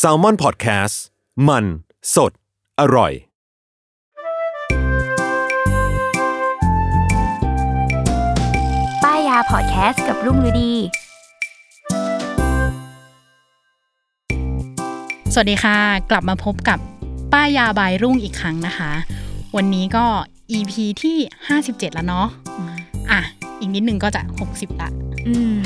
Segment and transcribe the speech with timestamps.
[0.00, 0.96] S a l ม o n PODCAST
[1.48, 1.64] มัน
[2.14, 2.32] สด
[2.80, 3.12] อร่อย
[9.02, 10.72] ป้ายยาพอดแคสต์กับรุ่งฤดี
[15.32, 15.76] สวัสดีค่ะ
[16.10, 16.78] กลับมาพบกับ
[17.32, 18.92] ป้ายาบายรุ่งอีกครั้งนะคะ
[19.56, 20.06] วันนี้ก็
[20.56, 20.72] EP
[21.02, 21.16] ที่
[21.56, 22.26] 57 แล้วเนาะ
[23.10, 23.20] อะ
[23.60, 24.22] อีกนิดนึงก็จะ
[24.52, 24.88] 60ละ
[25.26, 25.56] อืม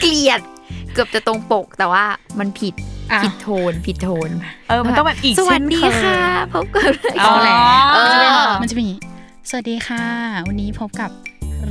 [0.00, 2.04] เกลียดเกือบจะตรงปกแต่ว่า
[2.38, 2.74] มันผิด
[3.12, 4.30] อะผิดโทนผิดโทน
[4.68, 6.20] เออ มันต้องแบบอีกสวัสดีเช่นเคยค่ะ
[6.54, 7.58] พบกับเอาแหละ
[7.94, 9.00] เอมันจะเป็นอมันจะเป็นอย่างงี้
[9.48, 10.04] สวัสดีค่ะ
[10.48, 11.27] วันนี้พบกับละละ
[11.60, 11.62] ส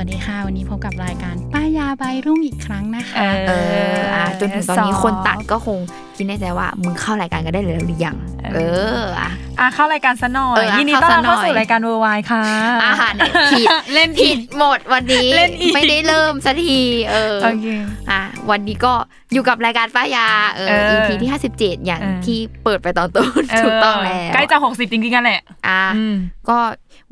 [0.00, 3.16] วัสดีค่ะ วันนี้พบกับรายการป้ายาบายรุ่งอีกครั้งนะคะ
[3.48, 3.52] เอ
[3.96, 5.78] ออะจนถึงตอนนี้ซอฟต์คนตัดก็คง
[6.16, 8.16] คิดในใจว่ามึงเข้ารายการกันได้เลยหรือยัง
[8.54, 8.58] เอ
[9.02, 12.44] ออะอะเข้ารายการซะหน่อเอยออะยินดีต้อนรับเข้าเข้าซะหน่อยสู่รายการเวอร์ไวค่ะ
[12.84, 17.66] อาหารเนี่ยผิดเล่นผิผิดดหมดวันนี้เล่นอีกไม่ได้เริ่มสักทีเออโอเค
[18.10, 18.92] อะวันนี้ก็
[19.34, 26.16] อยู่กับรายการป้ายาเออเออ EP ที่57อย่างเออที่เปิดไปตอนต้นถูกต้องแล้วใกล้จะหกสิบจริงๆกันแหละอะอืม
[26.48, 26.58] ก็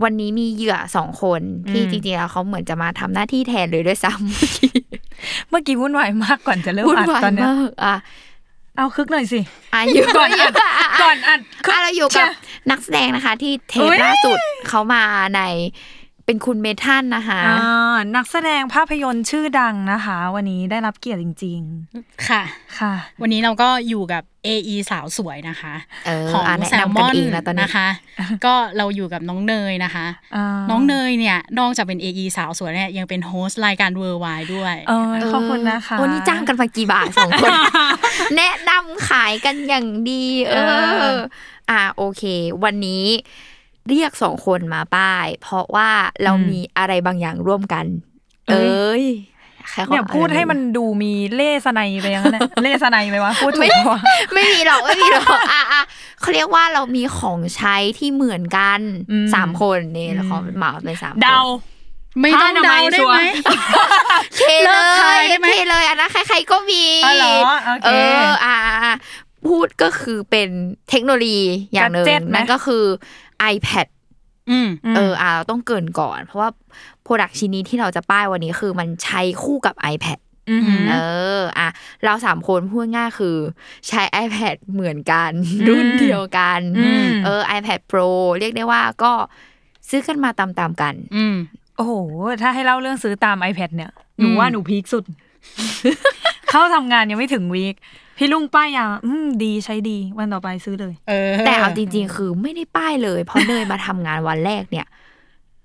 [0.03, 4.73] วันนี้มีเหยื่อสองคนที่อืมจริงๆแล้วเขาเหมือนจะมาทำหน้าที่แทนเลยด้วยซ้ำเมื่อกี้
[5.51, 7.95] เมื่อกี้วุ่นวายมากก่อนจะเริ่มวุ่นอัดวายตอนเนี้ยมากอะ
[8.77, 9.41] เอาคึกหน่อยสิ
[9.75, 10.55] อะอยู่ก่อนอัด
[11.03, 12.31] ก่อนอัดคึกอะเราอยู่กับเชี่ย
[12.71, 15.03] นักแสดงนะคะ ที่เทอุ๊ปยล่าสุดเขามา
[15.37, 15.41] ใน
[16.27, 21.61] เป็นคุณเมทันนะคะอ่านักแสดงภาพยนตร์ชื่อดังนะคะ วันนี้ได้รับเกียรติจริง
[22.29, 25.75] ค่ะๆค่ะ วันนี้เราก็อยู่กับ AE สาวสวยนะคะ
[26.07, 27.89] เออของอะแนะแซลนำมกันอนเองแล้วตอนนี้นะคะ
[28.45, 30.07] ก็เราอยู่กับน้องเนยนะคะ
[30.37, 37.51] อ่าน้องเนยเนี่ยนอกจากเป็น AE สาวสวยเนี่ยยังเป็นโฮสต์รายการเวอร์ไวด้วยเออขอบคุณนะคะวันนี้จ้างกันมากี่บาทสองคน
[38.37, 41.19] แนะนำขายกันอย่างดี เอเอออ
[41.71, 42.23] อะโอเค
[42.65, 43.05] วันนี้
[43.89, 45.91] เรียกสองคนมาป้าย เพราะว่า
[46.25, 47.85] เรามีอะไรบางอย่างร่วมกัน
[48.51, 49.05] เอ้ย
[49.71, 54.01] ใครขาเนี่ยพูดให้มันดูมีเล่ห์สนัยไปยังไงเนี่ยเล่ห์สนัยไหมวะพูดถูกปะวะ
[54.35, 55.83] ไม่มีหรอกไม่มีหรอกอะอะ
[56.21, 61.41] เขาเรียกว่าเรามีของใช้ที่เหมือนกันอืมสามคนนี่เราขอเหมาเป็นสามคนเดา
[62.21, 63.23] ไม่ต้องผ้าอนามัเดายได้ชัวร์ไหม
[64.37, 67.35] เทเลเลิกทายยได้ไหมเทเลยอันนั้นใคร ๆก็มีอ๋อเหรอ
[67.67, 67.91] โอเคเอ
[68.27, 68.97] ออะอะอะ
[69.49, 70.49] พูดก็คือเป็น
[70.91, 71.43] เทคโนโลยี
[71.73, 72.85] อย่างหนึ่ง Gadget ไหมนั่นก็คือ
[73.55, 73.87] iPad
[74.51, 76.49] อืมเอออะเราต้องเกรินก่อน เพราะว่า
[77.03, 80.19] โปรดักชิ้นนี้ที่เราจะป้ายวันนี้คือมันใช้คู่กับ iPad
[80.51, 80.97] อือหือเอ
[81.39, 81.69] ออะ
[82.05, 83.37] เราสามคนพูดง่ายคือ
[83.89, 85.31] ใช้ iPad เหมือนกัน
[85.69, 88.09] รุ่นเดียวกันอืมเออ iPad Pro
[88.39, 89.13] เรียกได้ว่าก็
[89.89, 91.37] ซื้อกันมาตามๆกันอืม
[91.77, 91.93] โอ้โห
[92.43, 95.05] ถ้าให้เล่าเรื่องซื้อตาม iPad เนี่ยหนูอืมว่าหนูพีคสุด
[96.51, 97.75] เข้าทำงานยังไม่ถึงวีค
[98.23, 104.87] พี่ลุงป้ายยาอืมดีใช้ดี วันต่อไปซื้อเลย เออแต่เอาจริง ๆ คือไม่ได้ป้ายเลย เพราะเนยมาทำงานวันแรกเนี่ย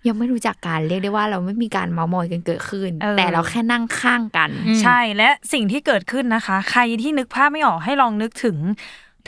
[0.08, 8.58] ยังไม่รู้จักกันเรียกได้ว่าเราไม่มีการเมามอยกันเกิดขึ้น เออ แต่เราแค่นั่งข้างกันอืมใช่และสิ่งที่เกิดขึ้นนะคะ ใครที่นึกภาพไม่ออกให้ลองนึกถึง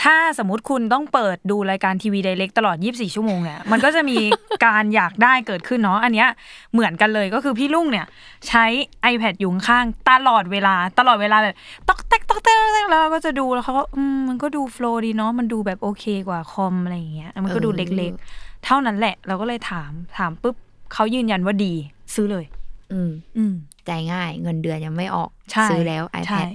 [0.04, 4.18] ถ้าสมมติคุณต้องเปิดดูรายการทีวีไดเรกตลอด 24 ชั่วโมงเนี่ยมันก็จะมี
[4.66, 6.30] การอยากได้เกิดขึ้นเนาะอันเนี้ย
[6.74, 8.06] เหมือนกันเลยก็คือพี่ลุงเนี่ย
[8.48, 8.66] ใช้
[9.12, 11.56] iPad อยู่ข้างๆตลอดเวลาตลอดเวลาแบบ
[11.88, 20.56] ตอกแตกตอกแตกตอกแตกแล้วเราก็จะดูแล้วเขาก็อืมมันก็ดูโฟล์ดีเนาะมันดูแบบโอเคกว่าคอมอะไรอย่างเงี้ยมันก็ดูเออเล็กๆ เท่านั้นแหละ เราก็เลยถามถามปุ๊บ
[20.94, 21.74] เขายืนยันว่าดี
[22.16, 22.46] ซื้อเลย
[22.94, 23.54] อืมอืม
[23.86, 26.48] ใจง่าย เงินเดือนยังไม่ออกใช่ซื้อแล้วใช่ iPad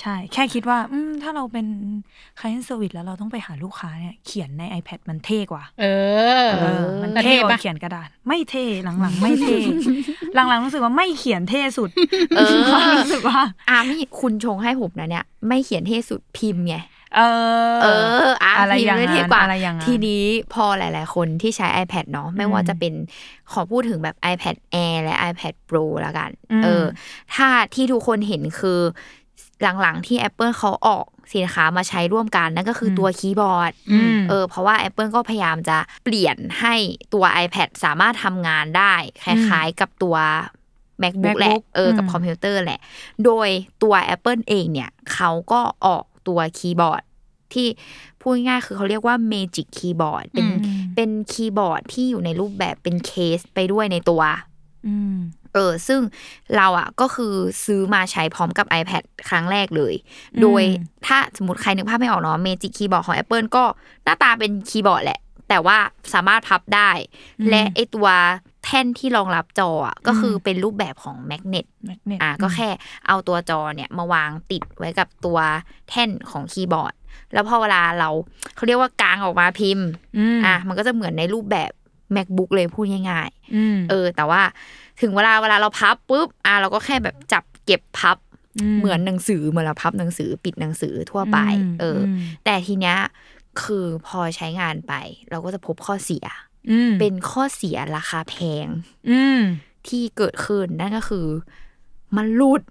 [0.00, 1.66] ใช่ แค่คิดว่า อืมถ้าเราเป็น
[2.38, 5.84] client service แล้วเราต้องไปหาลูกค้าเนี่ย เขียนใน iPad มันเท่กว่า เอ
[6.46, 9.56] อเออมันแล้วเท่เท่กปะว่าเขียนกระดาษ ไม่เท่หลังๆ ไม่เท่
[10.34, 11.90] หลังๆรู้สึกว่าไม่เขียนเท่สุด
[12.36, 12.54] เออ
[12.98, 16.76] รู้สึกว่าอะไม่คุณชงให้ผมนะเนี่ย ไม่เขียนเท่สุดพิมพ์ไง
[17.16, 17.20] เอ
[17.74, 17.86] อ เอ
[18.26, 20.22] ออะอะไรพิมอย่างพ์นั้ไม่นเทียบกว่าอะไรอย่างนั้นทีนี้
[20.54, 22.94] พอหลาย ๆ คนที่ใช้ iPad เนาะไม่ว่าจะเป็น
[23.52, 26.84] ขอพูดถึงแบบ iPad Air และ iPad Pro ละกันอืมเออ
[27.34, 28.80] ถ้าที่ทุกคนเห็นคือ
[29.80, 36.74] หลังๆ ที่ Apple เขาออกสินค้ามาใช้ร่วมกัน นั่นก็คือตัวคีย์บอร์ดอืมเออเพราะว่า Apple ก็พยายามจะเปลี่ยนให้
[37.14, 40.16] ตัว iPad สามารถทำงานได้คล้ายๆกับตัว
[41.02, 42.80] MacBook แหละ MacBook เออกับอืมคอมพิวเตอร์แหละ
[43.24, 43.48] โดย
[43.82, 47.02] ตัว Apple เองเนี่ยเขาก็ออกตัวคีย์บอร์ด
[47.54, 47.68] ที่
[48.20, 54.22] พูดง่ายๆคือเขาเรียกว่า Magic Keyboard เป็นอืมเป็นคีย์บอร์ดที่อยู่ในรูปแบบเป็นเคสไปด้วยในตัว
[54.86, 55.16] อืม
[55.54, 56.00] เออซึ่ง
[56.56, 57.34] เราอะก็คือ
[57.64, 60.62] ซื้อมาใช้พร้อมกับ iPad ครั้งแรกเลยอืมโดย
[61.06, 63.64] ถ้าสมมติใครนึกภาพไม่ออกเนาะ Magic Keyboard ของ Apple ก็
[64.04, 65.78] หน้าตาเป็นคีย์บอร์ดแหละ แต่ว่า
[66.14, 66.90] สามารถพับได้
[67.50, 68.08] และไอ้ตัว
[68.64, 72.68] แท่นที่รองรับจออะก็คือเป็นรูปแบบของ magnet magnet อะก็แค่
[73.06, 75.38] เอาตัวจอเนี่ยมาวางติดไว้กับตัว
[75.88, 76.94] แท่นของคีย์บอร์ด
[77.32, 78.08] แล้วพอเวลาเรา
[78.54, 79.86] เขาเรียกว่ากางออกมาพิมพ์
[80.34, 81.70] มอะมันก็จะเหมือนในรูปแบบ
[82.16, 84.42] macbook เลยพูดง่ายๆอืมเออ แต่ว่า
[85.00, 88.16] ถึงเวลาเวลาเราพับปุ๊บอะเราก็แค่แบบจับเก็บพับ
[88.74, 92.96] มเหมือนหนังสือเหมือนเราพับหนังสือปิดหนังสือทั่วไปอืมเอออมแต่ทีเนี้ย
[93.62, 94.92] คือพอใช้งานไป
[95.30, 96.24] เราก็จะพบข้อเสีย
[96.70, 98.34] อืมเป็นข้อเสียราคาแพ
[98.64, 98.66] ง
[99.10, 99.40] อืม
[99.88, 101.26] ที่เกิดขึ้นนั่นก็คือ
[102.16, 102.62] มันหลุด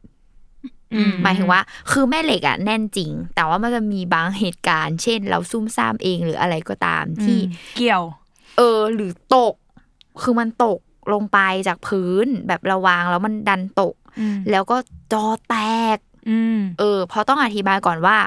[0.94, 8.04] อืมหมายถึงว่า คือแม่เหล็กอะแน่นจริง แต่ว่ามันจะมีบางเหตุการณ์ เช่น เราซุ่มซ่ามเองหรืออะไรก็ตามที่อืมเกี่ยว
[8.58, 9.56] เออ หรือตก
[10.22, 10.80] คือมันตก
[11.14, 14.78] ลงไปจากพื้นแบบระวางแล้วมันดันตกอืมแล้วก็
[15.14, 15.56] จอแต
[15.96, 15.98] ก
[16.30, 18.18] อืมเออเพราะต้องอธิบายก่อนว่า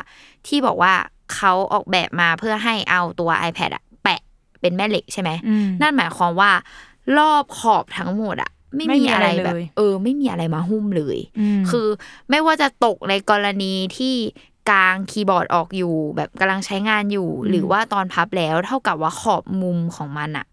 [0.47, 0.93] ที่บอกว่า
[1.35, 4.21] เขาออกแบบมาเพื่อให้เอาตัว iPad อะแปะ
[4.61, 6.51] เป็นแม่เหล็กใช่ไหมอืมนั่นหมายความว่า
[7.19, 11.19] รอบขอบทั้งหมดอะไม่ไม่มีมีอะอะไรไรแบบเลยเออ ไม่มีอะไรมาหุ้มเลย
[11.61, 11.87] มคือ
[12.31, 14.15] ไม่ว่าจะตกในกรณีที่
[14.71, 20.47] กลางคีย์บอร์ดออกอยู่ แบบกำลังใช้งานอยู่ หรือว่าตอนพับแล้วเท่ากับว่าขอบมุมของมันอะ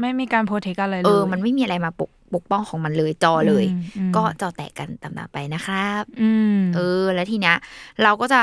[0.00, 7.56] ไม่มีการโปรเทคอะไรเลยเออมันไม่มีอะไรมาปกปกป้องของมันเลยจอเลยอืมอืมก็จอแตกกันตามๆไปนะครับอืมเออ แล้วทีเนี้ย
[8.02, 8.40] เราก็จะ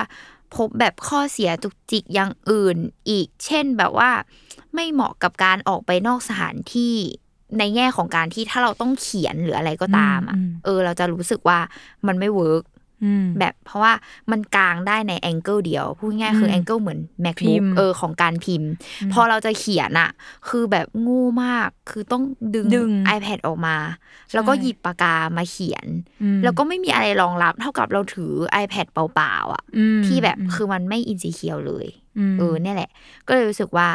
[0.56, 2.78] พบแบบข้อเสียจุกจิกอย่างอื่น
[3.10, 4.12] อีก เช่นแบบว่า
[4.76, 6.96] ไม่เหมาะกับการออกไปนอกสถานที่
[7.60, 11.60] ในแง่ของการที่ถ้าเราต้องเขียนหรืออะไรก็ตามอะอืมเออ เราจะรู้สึกว่า
[12.08, 12.73] มันไม่ work อืม
[13.40, 13.94] แบบเพราะว่า
[14.32, 17.00] มันกางได้ใน angle เดียวพูดง่ายๆคือมแองเกิลเหมือน
[17.40, 18.70] พิ macbook มพ์เออของการพิมพ์
[19.14, 20.10] พอเราจะเขียนอะ
[20.50, 22.24] คือแบบงงมากคือต้อง
[22.54, 23.78] ดึงดึง iPad ออกมา
[24.34, 25.88] แล้วก็หยิบปากกามาเขียน
[26.24, 28.34] อืมแล้วก็ไม่มีอะไรรองรับเท่ากับเราถือ
[28.64, 31.88] iPad เปล่าๆอะอืมที่แบบอืมคือมันไม่อินซีเคียวเลย
[32.32, 32.90] มเออเนี่ยแหละ
[33.28, 33.90] ก็เลยรู้สึกว่า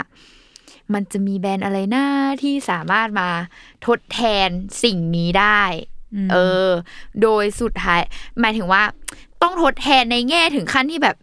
[0.95, 2.07] มันจะมีแบรนด์อะไรน้า
[2.43, 3.29] ที่สามารถมา
[3.87, 4.49] ทดแทน
[4.85, 5.61] สิ่งนี้ได้
[5.98, 5.98] ม
[6.31, 6.69] เออ
[7.23, 8.01] โดยสุดท้าย
[8.41, 8.83] หมายถึงว่า
[9.43, 11.17] ต้องทดแทนในแง่ถึงขั้นที่แบบ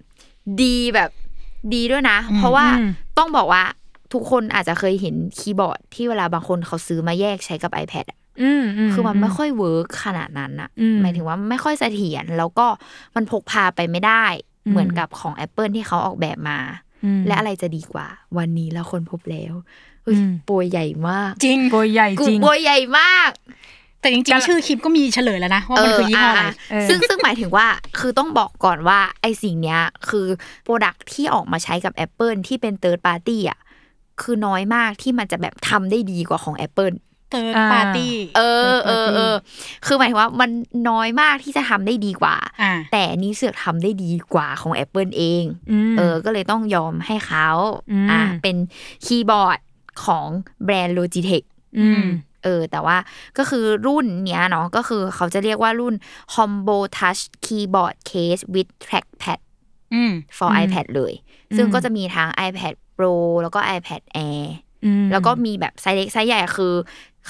[0.61, 1.09] ดีแบบ
[1.73, 3.63] ดีด้วยนะ เพราะว่าอืมต้องบอกว่า
[4.13, 12.67] ทุกคนอาจจะเคยเห็นคีย์บอร์ดที่เวลาบางคนเขาซื้อมาแยกใช้กับ iPad อะอืมมคือมันไม่ค่อย work ขนาดนั้นอะอืมหมายถึงว่าไม่ค่อยเสถียรแล้วก็
[13.15, 14.25] มันพกพาไปไม่ได้
[14.65, 16.59] อืมเหมือนกับของ Apple ที่เขาออกแบบมา
[17.03, 19.53] อืมและอะไรจะดีกว่า วันนี้เราค้นพบแล้ว
[20.03, 23.31] เฮ้ยอืมโปรยใหญ่มาก จริงโปรยใหญ่กูจริงโปรยใหญ่มาก
[24.05, 27.67] แต่จริงๆ ชื่อคลิปก็มีเฉลยแล้วนะ ว่ามันคือยี่ห้ออะไรเออซึ่งซึ่งหมายถึงว่า
[27.99, 30.27] คือต้องบอกก่อนว่าไอ้สิ่งเนี้ยคือ
[30.63, 33.59] product ที่ออกมาใช้กับ Apple ที่เป็น Third Party อะ
[34.21, 36.95] คือน้อยมากที่มันจะแบบทำได้ดีกว่าของ Apple
[37.31, 38.41] Third อ่าปาร์ตี้เอ
[38.75, 39.35] อเออเออ
[39.85, 40.49] คือหมายถึงว่ามัน
[40.89, 45.43] น้อยมากที่จะทำได้ดีกว่าอ่า แต่นี้เสือกทำได้ดีกว่าของ Apple เอง
[45.91, 47.49] มเออ ก็เลยต้องยอมให้เขา
[47.91, 48.55] อืมอ่าเป็น
[49.05, 49.59] คีย์บอร์ด
[50.05, 50.27] ของ
[50.65, 51.45] แบรนด์ Logitech
[51.79, 52.03] อืม
[52.45, 52.97] เออ แต่ว่า
[53.37, 55.93] ก็คือรุ่นเนี้ยเนาะก็คือเขาจะเรียกว่ารุ่น
[56.33, 59.39] Combo Touch Keyboard Case with Trackpad
[59.93, 61.13] อืม for อืม iPad เลย
[61.55, 64.43] ซึ่งอืมก็จะมีทั้ง iPad Pro แล้วก็ iPad Air
[64.85, 66.73] อืมแล้วก็มีแบบไซส์เล็กไซส์ใหญ่คือ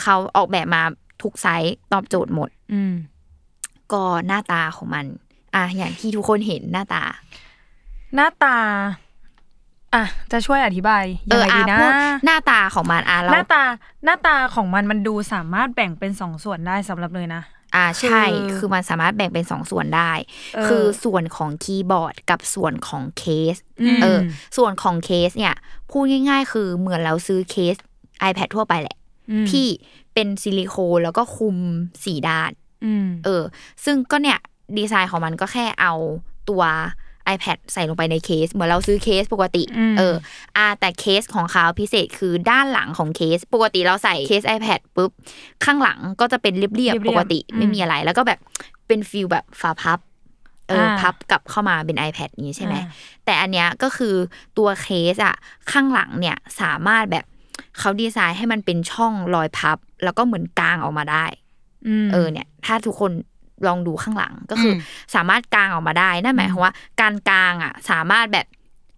[0.01, 0.83] เขาออกแบบมา
[1.21, 2.93] ทุกไซส์ตอบโจทย์หมดอืม
[3.93, 5.05] ก็หน้าตาของมัน
[5.55, 7.03] อะอย่างที่ทุกคนเห็นหน้าตา
[8.15, 8.57] หน้าตา
[9.95, 11.91] อะจะช่วยอธิบายเอยังไงดีอะนะพูด
[12.25, 13.63] หน้าตาของมันอะเราหน้าตา
[14.05, 17.41] หน้าตาของมันมันดูสามารถแบ่งเป็นสองส่วนได้สำหรับเลยนะ
[17.75, 20.11] อ่าใช่คือคือมันสามารถแบ่งเป็นสองส่วนได้
[20.55, 23.23] เออคือส่วนของคีย์บอร์ดกับส่วนของเค
[23.53, 24.19] สอืมเออ
[24.57, 25.55] ส่วนของเคสเนี่ย
[25.89, 27.75] พูดง่าย ๆ คือเหมือนเราซื้อเคส
[28.29, 28.97] iPad ทั่วไปแหละ
[29.31, 29.67] อืมที่
[30.13, 31.57] เป็นซิลิโคนแล้วก็คลุม
[32.05, 32.51] สี่ด้าน
[32.85, 33.43] อืมเออ
[33.85, 34.39] ซึ่งก็เนี่ย
[34.77, 35.93] ดีไซน์ของมันก็แค่เอา
[36.49, 36.63] ตัว
[37.33, 40.15] iPad ใส่ลงไปในเคส เหมือนเราซื้อเคสปกติอืมเออ
[40.57, 45.11] อ่าแต่เคสของเขาพิเศษคือด้านหลังของเคส ปกติเราใส่เคส iPad ปุ๊บ
[45.65, 48.39] ข้างหลังก็จะเป็นเรียบเรียบๆๆปกติอืมไม่มีอะไรแล้วก็แบบ
[48.87, 49.99] เป็น feel แบบฝาพับ
[50.69, 52.87] เอออาพับกลับเข้ามาเป็น iPad นี้ใช่ไหมอ่า
[53.25, 54.15] แต่อันเนี้ยก็คือ
[54.57, 55.35] ตัวเคสอะ
[55.71, 57.25] ข้างหลังเนี่ยสามารถแบบ
[57.79, 61.25] เขาดีไซน์ให้มันเป็นช่องรอยพับ แล้วก็เหมือนกางออกมาได้
[62.03, 63.11] มเออเนี่ย ถ้าทุกคน
[63.67, 64.79] ลองดูข้างหลังก็คืออม
[65.15, 68.45] สามารถกางออกมาได้นั่นหมายความว่า การกางอะ สามารถแบบ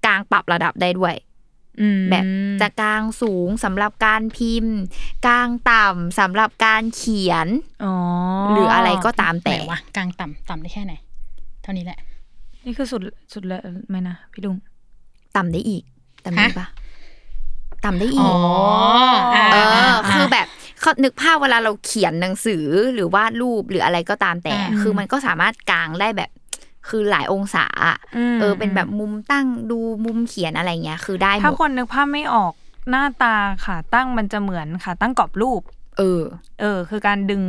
[0.05, 1.15] กางปรับระดับได้ด้วย
[1.97, 2.25] มแบบ
[2.61, 4.75] จะกางสูงสำหรับการพิมพ์
[5.27, 7.47] กางต่ำสำหรับการเขียน
[7.83, 7.93] อ๋อ
[8.51, 10.93] หรืออะไรก็ตามแต่แต่วะกลางต่ำต่ำได้แค่ไหน
[11.61, 11.99] เท่านี้แหละ
[12.65, 13.01] นี่คือสุด
[13.33, 13.59] สุดเลย
[13.89, 14.55] ไหมนะพี่ลุง
[15.35, 15.83] ต่ำได้อีก
[16.25, 16.67] ต่ำได้ฮะปะ
[17.85, 18.33] ต่ำได้อีอ๋กอ
[19.51, 20.47] เออาคือแบบ
[20.81, 26.29] เขานึกภาพเวลาเราเขียนหนังสือหรือวาดรูปหรืออะไรก็ตามแต่อ่าคือมันก็สามารถกางได้แบบ
[26.89, 32.53] คือหลายองศาอะอืมเออ เป็นแบบมุมตั้งดูมุมเขียนอะไรเงี้ย คือได้หถ้ามดคนนึกภาพไม่ออก
[32.89, 35.61] หน้าตาขาตั้งมันจะเหมือนขาตั้งกรอบรูป
[35.97, 36.23] เออ
[36.61, 37.41] เออ คือการดึง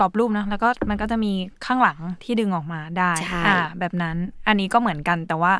[0.00, 1.32] กรอบรูปนะแล้วก็มันก็จะมี
[1.66, 5.52] ข้างหลังที่ดึงออกมาได้ใช่อ่าแบบนั้น อันนี้ก็เหมือนกันแต่ว่า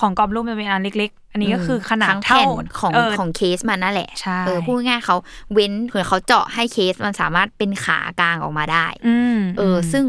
[0.00, 5.16] ของกรอบรูปมันเป็นอันเล็ก ๆ อันนี้ก็คือขนาดทั้งเท่าแผ่นของเออของเคสมันนั่นแหละใช่เออพูดง่ายๆเขา
[5.52, 10.06] เว้นเผื่อเขาเจาะให้เคสมันสามารถเป็นขากลางออกมาได้อืมเออ ซึ่ง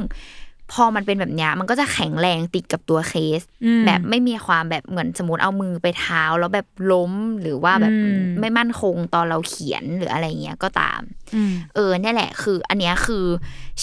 [0.75, 11.01] พอมันเป็นแบบเนี้ยมันก็จะแข็งแรงติดกับตัวเคสอืมแบบไม่มีความแบบเหมือนสมมติเอามือไปเท้า แล้วแบบล้มหรือว่าแบบอืมไม่มั่นคงตอนเราเขียนหรืออะไรเงี้ยก็ตาม
[11.35, 13.25] อืมเออเนี่ยแหละ คือ อันเนี้ยคือ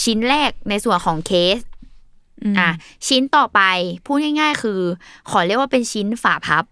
[0.03, 1.67] ชิ้นแรกในส่วนของเคสม
[2.59, 2.69] อะ
[3.09, 3.61] ชิ้นต่อไป
[4.05, 4.81] พูดง่าย ๆ คือ
[5.31, 6.65] ขอเรียกว่าเป็นชิ้นฝาพับ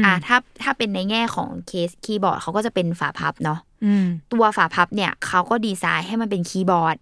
[0.00, 6.96] มอะถ้าถ้าเป็นในแง่ของเคสคีย์บอร์ดเขาก็จะเป็นฝาพับเนาะอืมตัวฝาพับเนี่ยเขาก็ดีไซน์ให้มันเป็นคีย์บอร์ด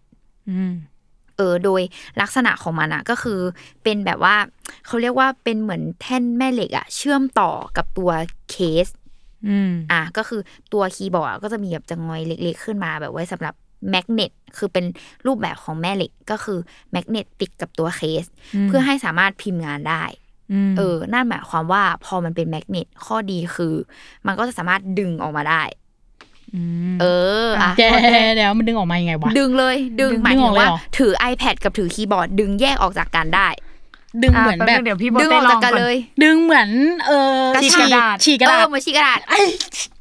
[0.51, 0.75] อืม
[1.37, 1.83] เออโดย
[2.21, 3.41] ลักษณะของมันอะก็คือ
[3.83, 4.37] เป็นแบบว่า
[4.87, 8.11] เขาเรียกว่าเป็นเหมือนแท่นแม่เหล็กอะเชื่อมต่อกับตัว
[8.51, 8.87] เคส
[9.49, 10.41] อืมอะก็คือ
[10.73, 13.55] ตัวคีย์บอร์ดก็จะมีแบบจะงอยเล็ก ๆ ขึ้นมาแบบไว้สำหรับ
[13.91, 14.85] magnet คือเป็น
[15.27, 16.59] รูปแบบของแม่เหล็กก็คือ
[16.93, 18.25] magnet ติดกับตัวเคส
[18.69, 20.03] เพื่อให้สามารถพิมพ์งานได้
[20.69, 23.75] มเออนั่นหมายความว่าพอมันเป็น magnet ข้อดีคือ
[24.27, 25.63] มันก็จะสามารถดึงออกมาได้
[26.89, 27.07] มเอ
[27.45, 27.83] ออะแก
[28.35, 33.49] เดี๋ยวมันดึงออกมายังไงวะดึงเลย ดึงดึงหมายถึงดึงออกเลยว่าเหรอถือ iPad กับถือคีย์บอร์ด ดึงแยกออกจากกันได้
[34.23, 36.69] ดึงเหมือนแบบะป๊นึงเดี๋ยวพี่โบดึงเต้ออกลจากองกันก่อนเลย ดึงเหมือน
[37.07, 39.41] เออกระฉีดาษกฉีกกระดาเอษอเหมือนชี้กระดาษไอ้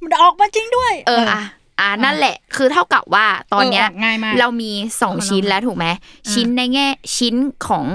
[0.01, 1.41] มันออกมาจริงด้วย เอออะ
[1.79, 5.86] อะนั่นแหละ คือเท่ากับว่าตอนเนี้ยเออออกง่ายมากเรามีสองชิ้นแล้วถูกไหม
[6.34, 7.36] ชิ้นในแง่ชิ้น
[7.67, 7.86] ของ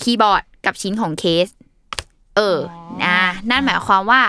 [0.00, 1.48] คีย์บอร์ดกับชิ้นของเคส
[2.36, 2.58] เออ
[3.04, 3.18] นะ
[3.50, 4.22] นั่นหมายความว่า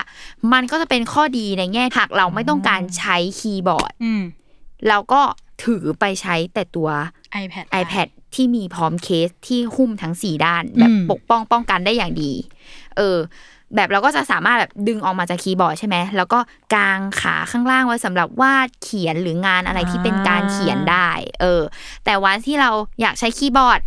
[0.53, 4.23] มันก็จะเป็นข้อดีในแง่หากเราไม่ต้องการใช้คีย์บอร์ดอืม
[4.87, 5.21] เราก็
[5.63, 6.89] ถือไปใช้แต่ตัว
[7.43, 12.31] iPad iPad ที่มีพร้อมเคสที่หุ้มทั้งสี่ด้าน แบบอืมปกป้องป้องกันได้อย่างดี
[12.97, 13.17] เออ
[13.75, 16.39] แบบเราก็จะสามารถแบบดึงออกมาจากคีย์บอร์ดใช่ไหมแล้วก็
[16.75, 21.09] กางขาข้างล่างไว้สำหรับวาดเขียนหรืองานอะไรที่เป็นการเขียนได้
[21.41, 21.61] เออ
[22.05, 22.69] แต่วันที่เรา
[23.01, 23.79] อยากใช้คีย์บอร์ด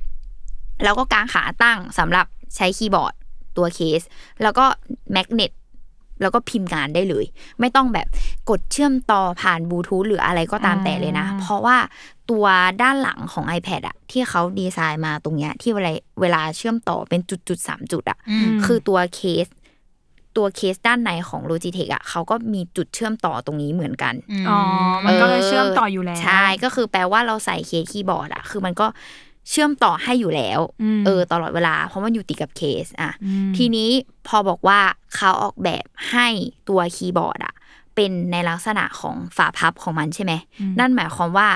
[0.84, 3.14] เราก็กางขาตั้งสำหรับใช้คีย์บอร์ด
[3.56, 4.02] ตัวเคส
[4.42, 4.64] แล้วก็
[5.12, 5.52] magnet
[6.22, 7.24] แล้วก็พิมพ์งานได้เลย
[7.60, 8.06] ไม่ต้องแบบ
[8.50, 11.76] กดเชื่อมต่อผ่านบลูทูธหรืออะไรก็ตามแต่เลยนะ เพราะว่า
[12.30, 12.46] ตัว
[12.82, 19.46] ด้านหลังของ iPad อะที่เขาดีไซน์มาตรงเนี้ยที่เวลาเวลาเชื่อมต่อเป็นจุดๆสามจุดอะอืมคือตัวเคส
[20.38, 24.14] ตัวเคสด้านในของ Logitech อะเขาก็มีจุดเชื่อมต่อตรงนี้เหมือนกัน
[24.48, 24.58] อ๋อ
[25.06, 28.86] มันก็เลยเชื่อมต่ออยู่แล้วใช่ก็คือแปลว่าเราใส่เคสคีย์บอร์ดอะคือมันก็
[29.50, 30.60] เชื่อมต่อให้อยู่แล้ว
[30.98, 33.90] มเออ ตลอดเวลา เพราะมันอยู่ติดกับเคสอะอืมทีนี้
[34.28, 34.80] พอบอกว่า
[35.16, 36.28] เขาออกแบบให้
[36.68, 37.54] ตัวคีย์บอร์ดอะ
[37.94, 40.32] เป็นในลักษณะของฝาพับของมันใช่ไหม
[40.78, 41.48] นั่นหมายความว่า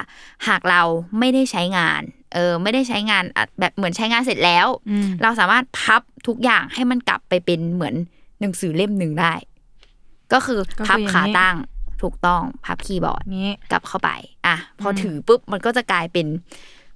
[0.49, 0.83] หากเรา
[1.19, 2.03] ไม่ได้ใช้งาน
[2.35, 7.95] เออ ไม่ได้ใช้งานอะแบบเหมือนใช้งานเสร็จแล้วอืมเราสามารถพับทุกอย่างให้มันกลับไปเป็นเหมือน
[8.43, 9.35] หนังสือเล่มหนึ่งได้
[10.33, 11.57] ก็คือก็คือพับอย่างนี้ขาตั้ง
[12.03, 14.11] ถูกต้องพับคีย์บอร์ดงี้กลับเข้าไป
[14.47, 16.27] อะ พอถือปุ๊บ มันก็จะกลายเป็น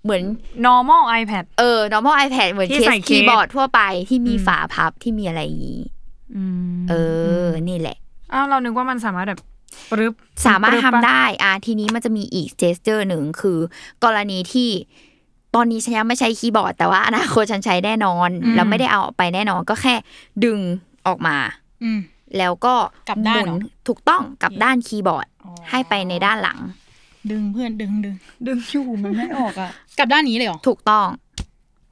[0.05, 0.23] เหมือน
[0.67, 5.83] normal iPad เออ normal iPad เหมือนที่เคสใส่เคสคีย์บอร์ดทั่วไปที่มีอืมฝาพับที่มีอะไรอย่างนี้
[6.35, 6.43] อื
[6.75, 6.95] มเอ
[7.45, 7.97] อ นี่แหละ
[8.33, 9.41] อ้าวเรานึกว่ามันสามารถแบบ
[9.91, 10.15] ปรึบ
[10.47, 13.59] สามารถปึบทำปะได้ อะทีนี้มันจะมีอีกเจสเจอร์หนึ่งคือ
[14.05, 14.71] กรณีที่
[15.55, 19.95] ตอนนี้ฉันยังไม่ใช้คีย์บอร์ดแต่ว่าอนาคตฉันใช้แน่นอนอืมแล้วไม่ได้เอาออกไปแน่นอนก็แค่
[20.45, 20.59] ดึง
[21.09, 21.37] ออกมา
[21.85, 22.01] อืม
[22.39, 22.75] แล้วก็
[23.09, 26.59] กลับหด้านมุนเหรอถูกต้องกลับด้านคีย์บอร์ดอ๋อให้ไปในด้านหลัง
[27.31, 31.07] ดึงเพื่อนดึงดึงดึงอยู่มันไม่ออกอะกลับด้านนี้เลยเหรอถูกต้อง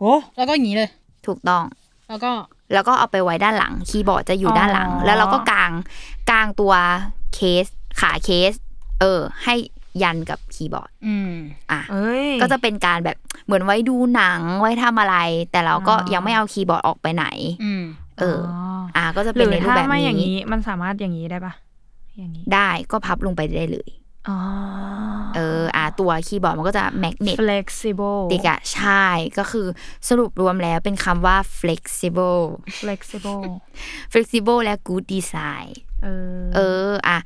[0.01, 0.91] โอ้แล้วก็อย่างนี้เลย
[1.27, 1.63] ถูกต้อง
[2.09, 2.33] แล้วก็
[2.73, 5.73] แล้วก็เอาไปไว้ด้านหลัง คีย์บอร์ดจะอยู่อ๋อด้านหลัง แล้วเราก็กาง
[6.31, 6.75] กางตัว
[7.35, 7.67] เคส
[8.01, 8.53] ขาเคส
[9.01, 9.55] เออ ให้
[10.03, 11.33] ยันกับคีย์บอร์ด อืม
[11.71, 15.17] อะเอ้ยก็จะเป็นการแบบเหมือนไว้ดูหนังไว้ทำอะไร
[15.51, 17.27] แต่เราก็อ๋อยังไม่เอาคีย์บอร์ดออกไปไหน
[17.65, 17.83] อืม
[18.21, 18.41] เออ
[18.97, 21.53] อะก็จะหเป็นรือในรูปถ้าแบบไม่อย่างนี้นี้ มันสามารถอย่างนี้ได้ปะ
[22.17, 23.91] อย่างนี้ได้ก็พับลงไปได้เลย
[24.29, 24.39] อ๋อ
[25.37, 29.07] เออ อะตัวคีย์บอร์ดมันก็จะ magnetic flexible อะใช่
[29.39, 29.67] ก็คือ
[30.09, 32.45] สรุปรวมแล้วเป็นคำว่า flexible
[32.81, 33.45] flexible
[34.13, 35.69] flexible และ good design
[36.03, 37.19] เออ เออ อะ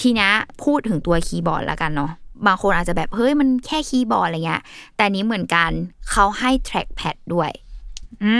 [0.00, 0.30] ทีนี้
[0.62, 2.12] พูดถึงตัวคีย์บอร์ดแล้วกันเนาะ
[2.46, 4.62] บางคนอาจจะแบบ เฮ้ย มันแค่คีย์บอร์ดอะไรเงี้ย
[4.94, 5.70] แต่อันนี้เหมือนกัน
[6.10, 7.63] เขาให้ trackpad ด้วยม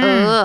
[0.03, 0.41] เออ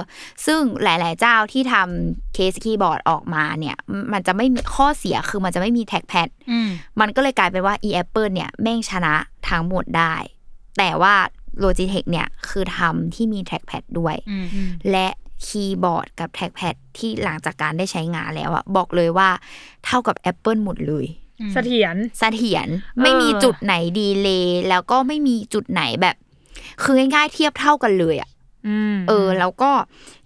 [0.46, 3.78] ซึ่งหลาย ๆ เจ้าที่ทำเคสคีย์บอร์ดออกมาเนี่ย
[4.14, 6.70] มันจะไม่มีข้อเสียคือมันจะไม่มี trackpad อืม
[7.00, 9.16] มันก็เลยกลายเป็นว่า e Apple เนี่ยแม่งชนะ
[9.50, 10.16] ทั้งหมดได้
[10.78, 11.16] แต่ว่า
[11.64, 14.46] Logitech เนี่ยคือทำที่มี trackpad ด้วยอืม
[14.92, 15.08] และ
[15.46, 19.30] คีย์บอร์ดกับแท็กแพดที่หลังจากการได้ใช้งานแล้วอะบอกเลยว่า
[19.86, 21.06] เท่ากับ Apple หมดเลย
[21.54, 22.68] เสถียรเสถียร
[23.02, 26.16] ไม่มีจุดไหนดีเลยแล้วก็ไม่มีจุดไหนแบบ
[26.84, 28.38] คือง่ายๆเทียบเท่ากันเลยอะอืม
[29.08, 29.72] เออ แล้วก็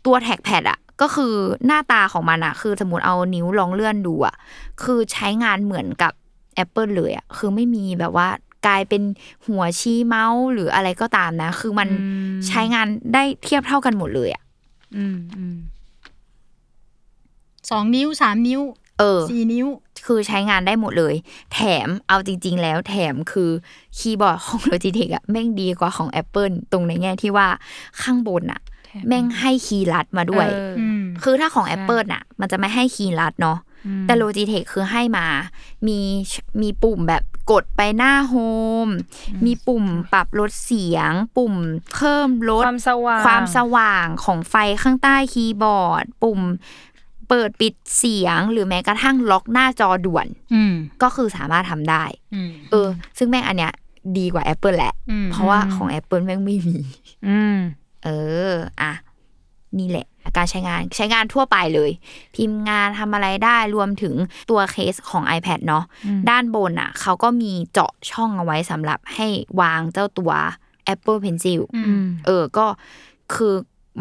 [0.05, 1.33] ตัว trackpad อะก็คือ
[1.65, 4.35] หน้าตาของมันอะคือสมมติเอานิ้วลองเลื่อนดูอะ
[4.83, 6.13] คือใช้งานเหมือนกับ
[6.63, 8.27] Apple เลยอะคือไม่มีแบบว่า
[8.67, 9.03] กลายเป็น
[9.47, 11.89] หัวชี้เมาส์หรืออะไรก็ตามนะ คือมัน
[12.47, 14.43] ใช้งานได้เทียบเท่ากันหมดเลยอะ
[14.97, 15.57] อืมอืม
[17.69, 18.61] สองนิ้วสามนิ้ว
[18.99, 19.67] เออสี่นิ้ว
[20.05, 21.15] คือใช้งานได้หมดเลย
[21.53, 23.49] แถมเอาจริง ๆ แล้วแถมคือ
[23.97, 27.47] คีย์บอร์ดของ Logitech อะแม่งดีกว่าของ Apple ตรงในแง่ที่ว่า
[28.01, 28.61] ข้างบนอะ
[29.07, 33.57] แม่งให้คีย์ลัดมาด้วยเอออืมคือถ้าของ Apple น่ะ มันจะไม่ให้คีย์ลัดเนาะ
[34.05, 35.25] แต่ Logitech คือให้มา
[35.87, 35.99] มี
[36.61, 38.33] มีปุ่มแบบกดไปหน้าโฮ
[38.85, 38.87] ม
[39.45, 41.53] มีปุ่มปรับลดเสียง ปุ่ม
[41.93, 46.39] เพิ่มลดความสว่างความสว่างของไฟข้างใต้คีย์บอร์ด ปุ่ม
[47.33, 52.87] เปิดปิดเสียงหรือแม้กระทั่งล็อกหน้าจอด่วนอืมก็คือสามารถทำได้อืมเออ
[53.17, 53.73] ซึ่งแม่งอันเนี้ย
[54.17, 56.77] ดีกว่า Apple แหละอืมเพราะว่าของ Apple แม่งไม่มี
[57.27, 57.57] อืม
[58.03, 58.09] เอ
[58.51, 58.91] อ อะ
[59.79, 61.91] นี่แหละ การใช้งานใช้งานทั่วไปเลย
[62.35, 64.13] พิมพ์งานทำอะไรได้รวมถึง
[64.49, 65.83] ตัวเคสของ iPad เนาะ
[66.29, 69.27] ด้านบนอะ เขาก็มีเจาะช่องเอาไว้สำหรับให้
[69.61, 70.31] วางเจ้าตัว
[70.93, 72.65] Apple Pencil อืมเออ ก็
[73.33, 73.53] คือ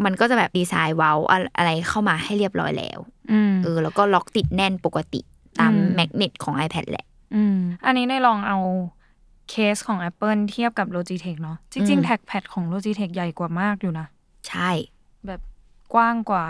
[0.04, 2.98] มันก็จะแบบดีไซน์เว้าอะอะไรเข้ามาให้เรียบร้อยแล้ว
[3.32, 5.20] อืมเออ แล้วก็ล็อกติดแน่นปกติ
[5.60, 8.58] ตามอืม magnet ของ iPad แหละอืมอันนี้ได้ลองเอา
[9.50, 14.06] เคสของ Apple เทียบกับ Logitech เนาะจริงอืมๆ trackpad ของ Logitech ใหญ่กว่ามากอยู่นะ
[14.48, 14.70] ใช่
[15.26, 15.40] แบบ
[15.94, 16.44] กว้างกว่า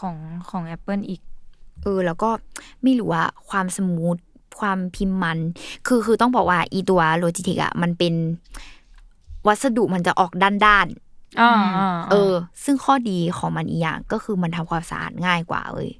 [0.00, 0.16] ของ
[0.50, 1.20] ของ Apple อีก
[1.82, 2.30] เออ แล้วก็
[2.82, 4.16] ไม่รู้ว่าความ smooth
[4.60, 5.38] ความพิมพ์มัน
[5.86, 8.14] คือคือต้องบอกว่าอีตัว Logitech อะมันเป็น
[9.46, 11.07] วัสดุมันจะออกด้านด้านอ่าๆ
[12.10, 15.90] เออ ซึ่งข้อดีของมันอีกอย่างก็คือมันทำความสะอาดง่ายกว่าเลย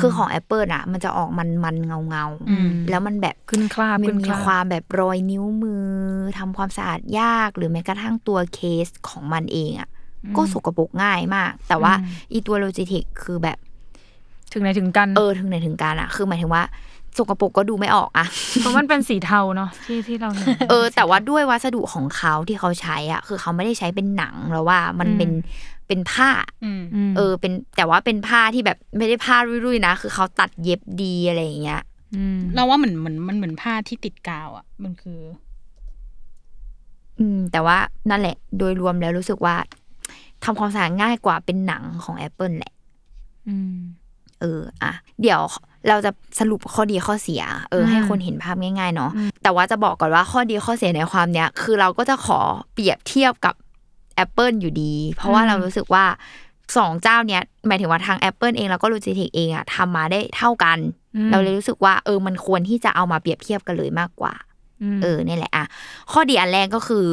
[0.00, 5.86] คือของ Apple อะมันจะออกมันมันเงาเงาๆอืมแล้วมันแบบขึ้นคราบมัขึ้นนมีคราบความแบบรอยนิ้วมือ
[6.38, 9.88] ทำความสะอาดยากหรือแม้กระทั่งตัวเคสของมันเองอะ
[10.36, 11.92] ก็สกปรกง่ายมาก แต่ว่า
[12.32, 13.58] อีตัวโลจิเทคคือแบบ
[14.52, 16.62] ถึงไหนถึงกัน เออ ถึงไหนถึงการอะคือหมายถึงว่า
[17.18, 18.26] สกปรกก็ดูไม่ออกอะ
[18.60, 25.30] เพราะมันเป็นสีเทาเนาะที่ที่เราเห็นเออ แต่ว่าด้วยวัสดุของเขาที่เขาใช้อะคือเขาไม่ได้ใช้เป็นหนังแล้วว่ามันเป็น
[25.86, 26.30] เป็นผ้า
[26.64, 31.82] อืมมเออ เป็นแต่ว่าเป็นผ้าที่แบบไม่ได้ผ้ารุ่ยๆนะคือเขาตัดเย็บดีอะไรอย่างเงี้ย
[32.36, 35.20] มเราว่าเหมือนเหมือนมันเหมือนผ้าที่ติดกาวอะ มันคือ
[37.18, 37.76] อืม แต่ว่า
[38.10, 39.56] นั่นแหละ โดยรวมแล้วรู้สึกว่า
[40.44, 42.72] ทำความสะอาดง่ายกว่าเป็นหนังของ Apple แหละ
[43.48, 43.76] อืม
[44.40, 45.40] เออ อะ เดี๋ยว
[45.88, 49.10] เราจะสรุปข้อดีข้อเสีย เออ ให้คนเห็นภาพง่ายๆเนาะ
[49.42, 52.40] แต่ว่าจะบอกก่อนว่าข้อดีข้อเสียในความเนี้ยคือเราก็จะขอ
[52.72, 53.54] เปรียบเทียบกับ
[54.24, 56.04] Apple อยู่ดี เพราะว่าเรารู้สึกว่า
[56.76, 60.78] สองเจ้าเนี้ยหมายถึงว่าทาง Apple เองแล้วก็ Logitech เองอะทำมาได้เท่ากัน
[61.30, 64.34] เราเลยรู้สึกว่า เออมันควรที่จะเอามาเปรียบเทียบกันเลยมากกว่า
[64.96, 65.64] มเออนี่แหละอะ
[66.12, 67.06] ข้อดีอันแรกก็คือ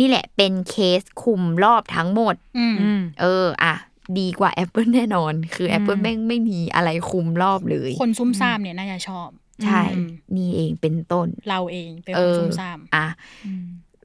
[0.00, 3.74] นี่แหละเป็นเคสคุมรอบทั้งหมดอืมอืมเอออะ
[4.18, 9.28] ดีกว่า Apple แน่นอน คือ Apple แม่งไม่มีอะไรคุมรอบเลย คนซุ่มซ่ามเนี่ยน่าจะชอบ
[9.64, 13.06] ใช่อืมนี่เองเป็นต้น เราเองเป็นเอคนอซุ่มซ่ามอะ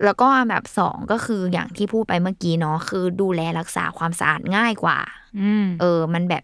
[0.04, 4.98] แล้วก็อันดับสองก็คืออย่างที่พูดไปเมื่อกี้เนาะคือดูแลรักษาความสะอาดง่ายกว่า
[5.40, 6.44] อืมเออ มันแบบ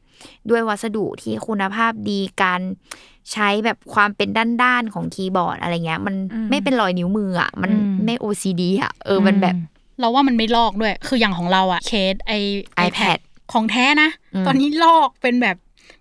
[0.50, 2.62] ด้วยวัสดุที่คุณภาพดีการ
[3.32, 4.30] ใช้แบบความเป็น
[4.64, 6.16] ด้านๆของคีย์บอร์ดอะไรเงี้ย มัน
[6.50, 7.72] ไม่เป็นรอยนิ้วมืออะ มัน
[8.06, 9.56] ไม่ OCD อะ เออมันแบบ
[10.00, 12.32] เราว่ามันไม่ลอกด้วย คืออย่างของเราอะเคสไอ
[12.88, 13.20] iPad
[13.52, 15.58] ของแท้นะอืมตอนนี้ลอกเป็นแบบ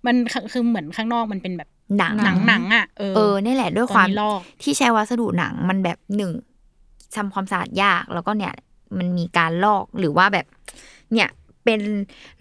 [0.06, 0.16] มัน
[0.52, 6.32] คือเหมือนข้างนอกมันเป็นแบบหนังหนังหนังอะเออเออนี่แหละด้วยตอนความนี้ลอกที่ใช้วัสดุหนังมันแบบหนึ่ง
[7.16, 8.54] ทำความสะอาดยากแล้วก็เนี่ย
[8.98, 10.46] มันมีการลอกหรือว่าแบบ
[11.12, 11.28] เนี่ย
[11.64, 11.80] เป็น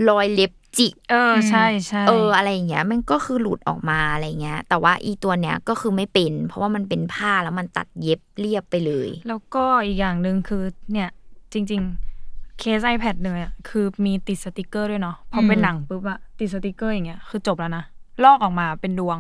[0.10, 10.64] รอยเล็บจิก เออใช่ใช่เอออะไรอย่างเงี้ย มันก็คือหลุดออกมาอะไรเงี้ย แต่ว่าอีตัวเนี้ยก็คือไม่เป็น เพราะว่ามันเป็นผ้าแล้วมันตัดเย็บเรียบไปเลย แล้วก็อีกอย่างหนึ่งคือ
[10.94, 11.10] เนี่ย
[11.54, 12.13] จริง ๆ
[12.60, 17.84] เคส iPad เนี่ยคือมีติดสติกเกอร์ด้วยเนาะพอเป็นหนังปุ๊บอะติดสติกเกอร์อย่างเงี้ยคือจบแล้วนะ
[18.24, 19.20] ลอกออกมาเป็นดวง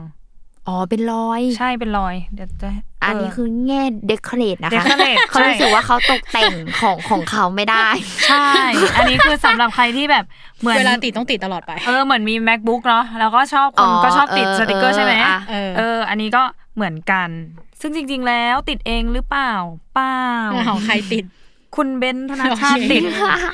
[0.67, 2.69] อ๋อเป็นรอย ใช่เป็นรอย เดี๋ยวจะ
[3.04, 7.88] อันนี้คือแง่เดคอเรทนะคะ decorate เขารู้สึกว่าเขาตกแต่งของของเขาไม่ได้
[8.28, 8.48] ใช่
[8.96, 10.26] อันนี้คือสำหรับใครที่แบบ
[10.60, 16.43] เหมือน เวลาติดต้องติดตลอดไป เออเหมือนมี macbook เนาะแล้วก็ชอบคอ๋นอก็ชอบติดเออสติกเกอร์ใช่ไหมเอออะ เออ เออ อันนี้ก็
[16.76, 17.30] เหมือนกัน
[17.82, 19.52] ซึ่งจริง ๆ แล้วติดเองหรือเปล่า
[19.93, 20.19] เปล่า
[20.67, 21.26] ของใครติด
[21.75, 23.03] คุณเบนซ์ธนาชาติโอเคติด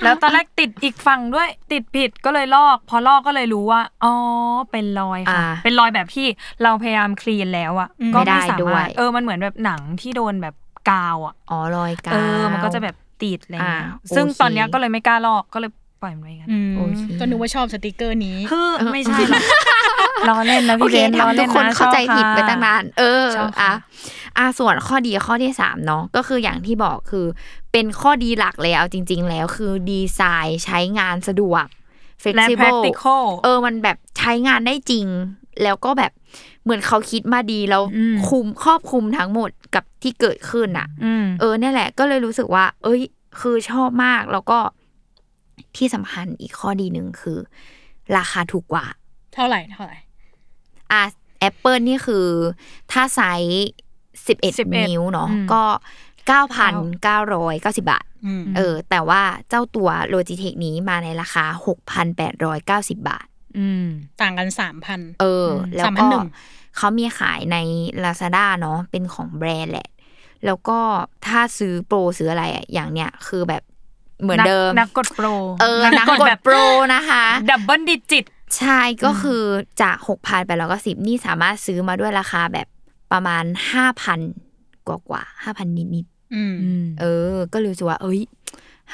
[0.03, 4.13] แล้วตอนแรกติดอีกฝั่งด้วยติดผิดก็เลยลอก พอลอกก็เลยรู้ว่า อ๋อ
[4.71, 6.27] เป็นรอยค่ะอ่าเป็นรอยแบบที่
[6.63, 10.55] เราพยายามคลีนแล้วอะอืมก็ไม่ได้ไม่สาด้วมารถยเออมันเหมือนแบบหนังที่โดนแบบ
[10.89, 19.33] กาวอะอ๋อรอยกาวเออมันก็จะแบบติดอะไรเงี้ยอ่าซึ่งโอเคตอนเนี้ยก็เลยไม่กล้าลอกก็เลยปล่อยมันไว้กันอืมโอเคก็นึกว่าชอบสติกเกอร์นี้คือไม่ใช่ห
[20.19, 23.71] รอกล้อเล่นนะโอพี่เคเบนล้อทำทุเล่กนคนนะเข้าใจชอบผิดไปค่ะตั้งนาน เออชอบค่ะอะ
[24.37, 27.25] อะส่วนข้อดีข้อที่สามเนาะก็คืออย่างที่บอกคือ
[27.71, 31.65] เป็นข้อดีหลักเลยเอาจริง ๆ แล้วคือดีไซน์ใช้งานสะดวก
[32.35, 35.07] และ flexible practical เออมันแบบใช้งานได้จริง
[35.63, 36.11] แล้วก็แบบ
[36.63, 43.01] เหมือนเขาคิดมาดีแล้วอืมคุมครอบคลุมทั้งหมดกับที่เกิดขึ้นอะอืมเออเนี่ยแหละ ก็เลยรู้สึกว่า เอ้ย
[43.41, 44.59] คือชอบมากแล้วก็
[45.77, 47.37] ที่สำคัญอีกข้อดีหนึ่งคือ
[48.17, 48.85] ราคาถูกกว่า
[49.33, 49.97] เท่าไหร่เท่าไหร่
[50.91, 51.03] อะ
[51.39, 52.27] แอปเปิลนี่คือ
[52.91, 53.69] ถ้าไซส์
[54.27, 55.63] สิบเอ็ด11นิ้วเนาะอืมก็
[56.27, 56.73] เก้าพัน
[57.03, 63.25] เก้าร้อยเก้าสิบาทอืมเออ แต่ว่าเจ้าตัว Logitech นี้มาในราคาหกพันแปดร้อยเก้าสิบาท
[63.57, 63.85] อืม
[64.21, 66.27] ต่างกันสามพันเอออืมแล้วสามพัก็นหนึ่ง
[66.77, 67.57] เขามีขายใน
[68.03, 69.89] Lazada เนาะเป็นของแบรนด์แหละ
[70.45, 70.79] แล้วก็
[71.27, 73.63] ถ้าซื้อโปรซื้ออะไรอะอย่างเนี้ยคือแบบ
[74.21, 75.27] เหมือนเดิม นักกดโปร
[75.61, 76.55] เออ นักกดแบบโปร
[76.93, 78.25] นะคะ double digit
[78.57, 79.43] ใช่ก็คือ
[79.81, 82.67] จากหกพันไปแล้วก็สิบนี่สามารถซื้อมาด้วยราคาแบบ
[83.11, 84.19] ประมาณห้าพัน
[84.87, 86.43] กว่ากว่าห้าพันนิดอื
[86.81, 88.21] มๆเออ ก็เลยรู้สึกว่า เอ้ย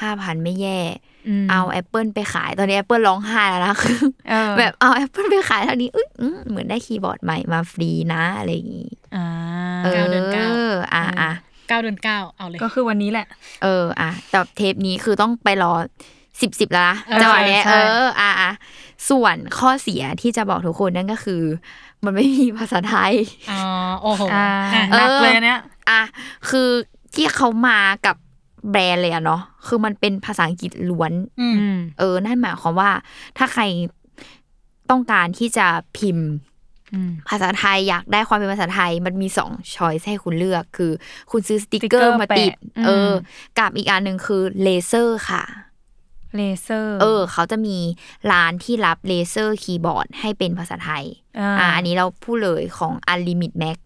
[0.00, 0.80] ห้าพันไม่แย่
[1.44, 9.26] มเอา Apple ไปขายตอนนี้ Apple ร้องไห้แล้วนะคือเออแบบเอา Apple ไปขายเท่านี้เอ้ยอืมเหมือนได้คีย์บอร์ดใหม่มาฟรีนะอะไรอย่างงี้อ่า
[9.82, 10.56] เอเก้าเดือนเก้าอ
[10.94, 11.30] อะอะ
[11.68, 13.26] เก้าเดือนเก้าเอาเลยก็คือวันนี้แหละ
[13.62, 15.72] เออ อะแต่เทปนี้คือต้องไปรอ
[16.42, 18.52] สิบสิบแล้วนะเออจังหวะเนี้ยใช่เออ อะอะ
[19.10, 21.42] ส่วนข้อเสียที่จะบอกทุกคนนั่นก็คือ
[22.04, 23.14] มันไม่มีภาษาไทย
[23.50, 23.60] อ๋อ
[24.02, 26.02] โอ้โหอ่าอะหนักเออเลยอันเนี้ยอะ
[26.48, 26.68] คือ
[27.14, 28.16] ที่เขามากับ
[28.70, 32.90] แบรนด์เลยอะเนาะคือมันเป็นภาษาอังกฤษล้วนอืมอืมเออ นั่นหมายความว่า
[33.38, 33.62] ถ้าใคร
[34.90, 36.28] ต้องการที่จะพิมพ์
[36.94, 40.92] อืมภาษาไทยอยากได้ความเป็นภาษาไทยมันมีสอง choice ให้คุณเลือก คือ
[41.30, 43.10] คุณซื้อสติกเกอสติ๊กเกอร์ร์มาติดแปะอืมเออ
[43.58, 45.42] กับอีกอันหนึ่งคือเลเซอร์ค่ะ
[46.36, 47.76] เลเซอร์ เออ เขาจะมี
[48.32, 51.04] ร้านที่รับเลเซอร์คีย์บอร์ดให้เป็นภาษาไทย
[51.38, 53.85] อ่า อันนี้เราพูดเลยของ Unlimit Mac อืม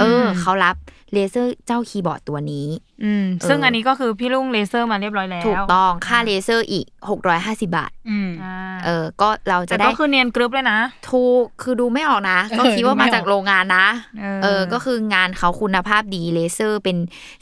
[0.00, 0.76] เออ เขารับ
[1.12, 2.66] เลเซอร์เจ้าคีย์บอร์ดตัวนี้
[3.04, 6.86] อืมเออซึ่งอันนี้ก็คือพี่ลุงเลเซอร์มาเรียบร้อยแล้ว ถูกต้องค่าเลเซอร์อีก
[7.26, 8.54] 650บาท อืมอ่า
[8.84, 10.78] เออ ก็เราจะแต่ได้ก็คือเนียนกรึบเลยนะ
[11.10, 13.86] ถูก คือดูไม่ออกนะ ก็เออคิดว่าดูไม่มาออกจากโรงงานนะ
[14.20, 16.96] เออเออ ก็คืองานเขาคุณภาพดีเลเซอร์เป็น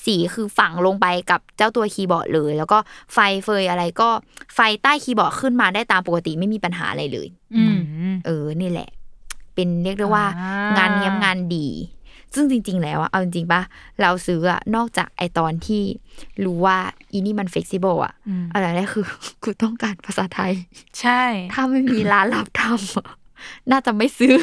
[0.07, 2.79] สีคือฝังลงไปกับเจ้าตัวคีย์บอร์ดเลย แล้วก็
[3.12, 4.09] ไฟเฟยอะไรก็
[4.55, 7.77] ไฟใต้คีย์บอร์ดขึ้นมาได้ตามปกติไม่มีปัญหาอะไรเลย อืม
[8.27, 8.90] เออ นี่แหละ
[9.55, 11.69] เป็นเรียกได้ว่าอ่างงานเนี้ยบงานดี
[12.35, 13.62] ซึ่งจริง ๆ แล้วอะเอาจริงๆปะ
[14.01, 15.83] เราซื้ออะนอกจากไอตอนที่
[16.45, 16.77] รู้ว่า
[17.12, 19.05] อีนี่มัน flexible อะอืมอะไรแรกคือ
[19.43, 20.53] กูต้องการภาษาไทย
[21.01, 23.09] ใช่ ถ้าไม่มีร้านรับทำอะ
[23.71, 24.35] น่าจะไม่ซื้อ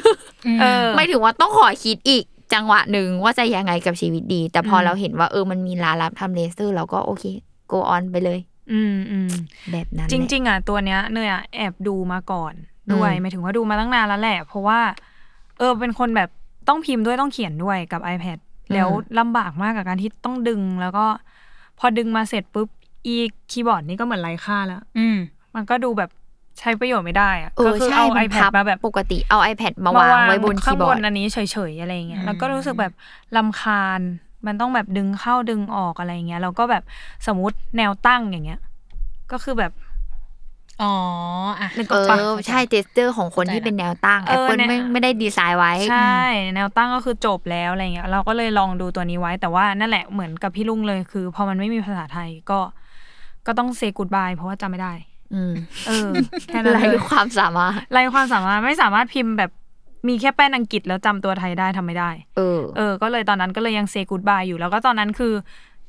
[0.62, 7.24] เออไม่ถึงว่าต้องขอคิดอีกจังหวะหนึ่งว่าจะยังไงกับชีวิตดี แต่พออมเราเห็นว่าเออมันมีร้านรับทำเลเซอร์เราก็โอเค
[7.71, 8.39] go on ไปเลย
[8.71, 9.32] อืมอืม
[9.71, 12.54] แบบนั้นจริง ๆ อะ ตัวเนี้ยเนยอะแอบดูมาก่อน
[12.94, 14.80] ด้วยอืมหมายถึงว่าดูมาตั้งนานแล้วแหละ เพราะว่า
[15.58, 16.30] เออ เป็นคนแบบ
[16.67, 18.38] ต้องพิมพ์ด้วยต้องเขียนด้วยกับ iPad
[18.74, 18.89] แล้ว
[19.20, 21.06] ลำบากมากกับการที่ต้องดึงแล้วก็
[21.80, 22.67] พอดึงมาเสร็จปุ๊บ
[23.06, 23.15] อี
[23.52, 25.17] คีย์บอร์ดนี่ก็เหมือนไร้ค่าแล้วอืม
[25.56, 26.10] มันก็ดูแบบ
[26.60, 31.38] ใช้ประโยชน์ไม่ได้อะเอก็อคือใช่เอามัน iPad พับมาแบบปกติเอา iPad มาวางไว้บนคีข้างย์บบอร์นดอันนี้เฉ
[31.70, 32.94] ยๆอะไรเงี้อืยมแล้วก็รู้สึกแบบ
[33.38, 34.02] ลำคาญ
[34.46, 36.84] มันต้องแบบดึงเข้าดึงออกอะไรเงี้ยแล้วก็แบบ
[37.28, 38.60] สมมติแนวตั้งอย่างเงี้ย
[39.32, 39.72] ก็คือแบบ
[40.84, 40.93] อ๋อ
[41.60, 46.19] อะนึกเอออกปะอใช่เทสเตอร์ของคนที่เป็นแนวตั้งเออ Apple เนี่ยไม่ไม่ได้ดีไซน์ไว้ ใช่
[46.55, 52.60] แนวตั้งก็คือจบแล้วอะไรเงี้ย เราก็เลยลองดูตัวนี้ไว้ แต่ว่านั่นแหละเหมือนกับพี่ลุงเลยคือ พอมันไม่มีภาษาไทยก็
[53.47, 54.93] ก็ต้องเซกูดบายเพราะว่าจำไม่ได้
[55.34, 55.53] อืม
[55.88, 56.10] เออ
[56.47, 59.51] แค่นั้นไรเลยความสามารถไรความสามารถไม่สามารถพิมพ์แบบ
[60.07, 65.34] มีแค่แป้นอังกฤษแล้วจำตัวไทยได้ทำไม่ได้ เออ เออ ก็เลยตอนนั้นก็เลยยัง say goodbye อยู่แล้วก็ตอนนั้นคือ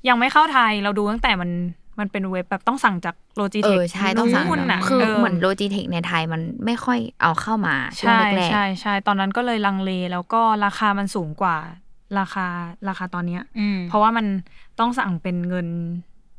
[0.09, 1.51] ยังไม่เข้าไทยเราดูตั้งแต่มัน
[1.99, 11.57] มันเป็นเว็บแบบต้องสั่งจาก Logitech เออใช่ต้องสั่งน่ะคือเหมือน Logitech ในไทยมันไม่ค่อยเอาเข้ามาช่วงใช่แรกใช่ใช่ตอนนั้นก็เลยลังเลแล้วก็ราคามันสูงกว่า
[12.19, 12.47] ราคา
[12.89, 14.27] ราคาตอนเนี้ยอืมเพราะว่ามัน
[14.79, 15.67] ต้องสั่งเป็นเงิน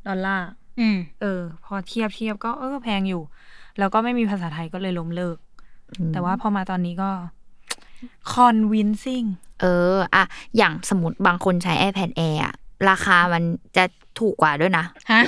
[0.06, 0.48] ดอลลาร์
[0.80, 3.22] อืมเออ พอเทียบเทียบก็เออแพงอยู่
[3.78, 7.10] แล้วก็ไม่มีภาษาไทยก็เลยล้มเลิกๆอืมแต่ว่าพอมาตอนนี้ก็
[8.34, 9.26] convincing
[9.60, 10.24] เอออะ
[10.56, 12.54] อย่างสมมติบางคนใช้ iPad Air อะ
[12.90, 13.42] ราคามัน
[13.76, 13.84] จะ
[14.20, 15.22] ถูกกว่าด้วยนะฮะ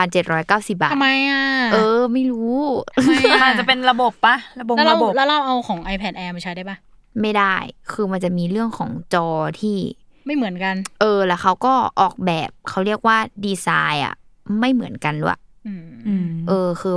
[0.00, 1.42] 4,790บาททำไมอะ
[1.72, 2.54] เออ ไม่รู้
[2.96, 6.76] ทำไมมันอะจะเป็นระบบปะระบบแล้วเราระบบแล้วเราเอาของ iPad Air มาใช้ได้ปะ
[7.20, 7.54] ไม่ได้
[7.92, 9.28] คือมันจะมีเรื่องของจอ
[9.60, 9.78] ที่
[10.26, 14.14] ไม่เหมือนกัน เออ แล้วเขาก็ออกแบบเขาเรียกว่าดีไซน์อะ
[14.60, 16.96] ไม่เหมือนกันด้วยอืมอืมเออ คือ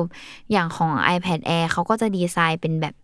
[0.52, 2.95] อย่างของ iPad Air เขาก็จะดีไซน์เป็นแบบ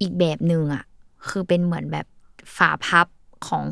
[0.00, 0.84] อีกแบบหนึ่งอะ
[1.28, 2.06] คือเป็นเหมือนแบบ
[2.56, 3.06] ฝาพับ
[3.48, 3.64] ของ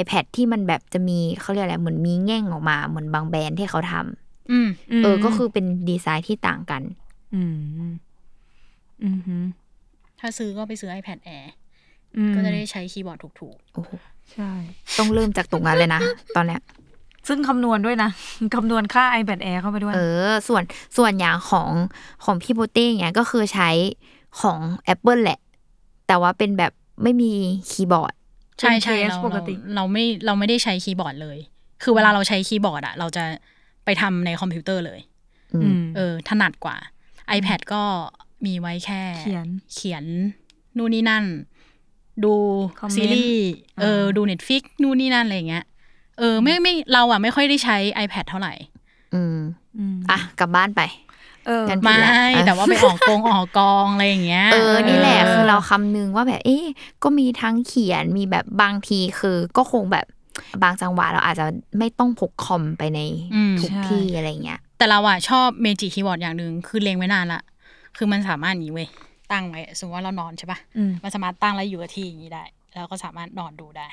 [0.00, 4.68] iPad ที่มันแบบจะมีเขาเรียกอะไรเหมือนมีแง่งออกมาเหมือนบางแบรนด์ที่เขาทำอืม
[5.02, 6.82] เออ ก็คือเป็นดีไซน์ที่ต่างกัน
[7.34, 7.42] อื
[7.86, 7.90] ม
[9.04, 9.36] อืมฮึ
[10.20, 11.46] ถ้าซื้อก็ไปซื้อ iPad Air
[12.16, 13.90] อืมก็จะได้ใช้คีย์บอร์ดถูกโอ้โห
[14.32, 14.50] ใช่
[14.98, 16.00] ต้องเริ่มจากตรงนั้นเลยนะ
[16.36, 16.60] ตอนเนี้ย
[17.28, 18.10] ซึ่งคำนวณด้วยนะ
[18.54, 20.62] คำนวณค่า iPad Air เข้าไปด้วย เออ ส่วน
[20.96, 21.68] ส่วนอย่างของ
[22.24, 23.70] ของพี่โบเต้เนี่ยก็คือใช้
[24.40, 24.58] ของ
[24.94, 25.38] Apple แหละ
[26.06, 26.72] แต่ว่าเป็นแบบ
[27.02, 27.32] ไม่มี
[27.70, 28.25] คีย์บอร์ดๆ
[28.60, 31.38] ใช่ใช่เป็นเรา case ปกติเราเราไม่เราไม่ได้ใช้คีย์บอร์ดเลย
[31.82, 33.24] คือเวลาเราใช้คีย์บอร์ดอะเราจะ
[33.84, 35.00] ไปทำในคอมพิวเตอร์เลย
[35.54, 36.76] อือืมมเออ ถนัดกว่า
[37.38, 37.82] iPad ก็
[38.46, 40.04] มีไว้แค่ เขียนเขียน
[40.76, 41.24] นู่นนี่นั่น
[42.24, 42.34] ดู
[42.80, 43.46] คอมเมนต์ซีรีส์
[43.80, 45.64] เอออ่าดู Netflix นู่นนี่นั่นอะไรอย่างเงี้ย
[46.18, 48.54] เออ ไม่ไม่เราอะไม่ค่อยได้ใช้ iPad เท่าไหร่
[49.14, 49.38] อืม
[49.78, 51.05] อืมอะกลับบ้านไปเอองั้น
[51.46, 56.64] ไม่ผิดละแต่ว่าไปออกกองออกกองอะไรอย่างเงี้ย เออ นี่แหละเคือเราคำนึงว่าแบบ เอ๊ะ
[57.02, 60.06] ก็มีทั้งเขียนมีแบบบางทีคือ ก็คงแบบ
[60.62, 61.46] บางจังหวะเราอาจจะ
[61.78, 63.00] ไม่ต้องพกคอมไปใน
[63.34, 67.42] อืมทุกที่อะไรเงี้ย แต่เราอะชอบเมจิคีย์บอร์ดอย่างหนึ่งคือเลงไว้นานละ
[67.96, 68.88] คือมันสามารถอย่างนี้เว้ย
[69.32, 73.88] ตั้งไว้สมมติว่าเรานอนใช่ปะอืมมันสามารถตั้งแล้วอยู่กับที่อย่างนี้ได้ แล้วก็สามารถนอนดูได้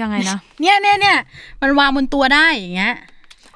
[0.00, 1.18] ยังไงนะเนี่ยเนี่ยเนี่ย
[1.62, 2.94] มันวางบนตัวได้อย่างเงี้ย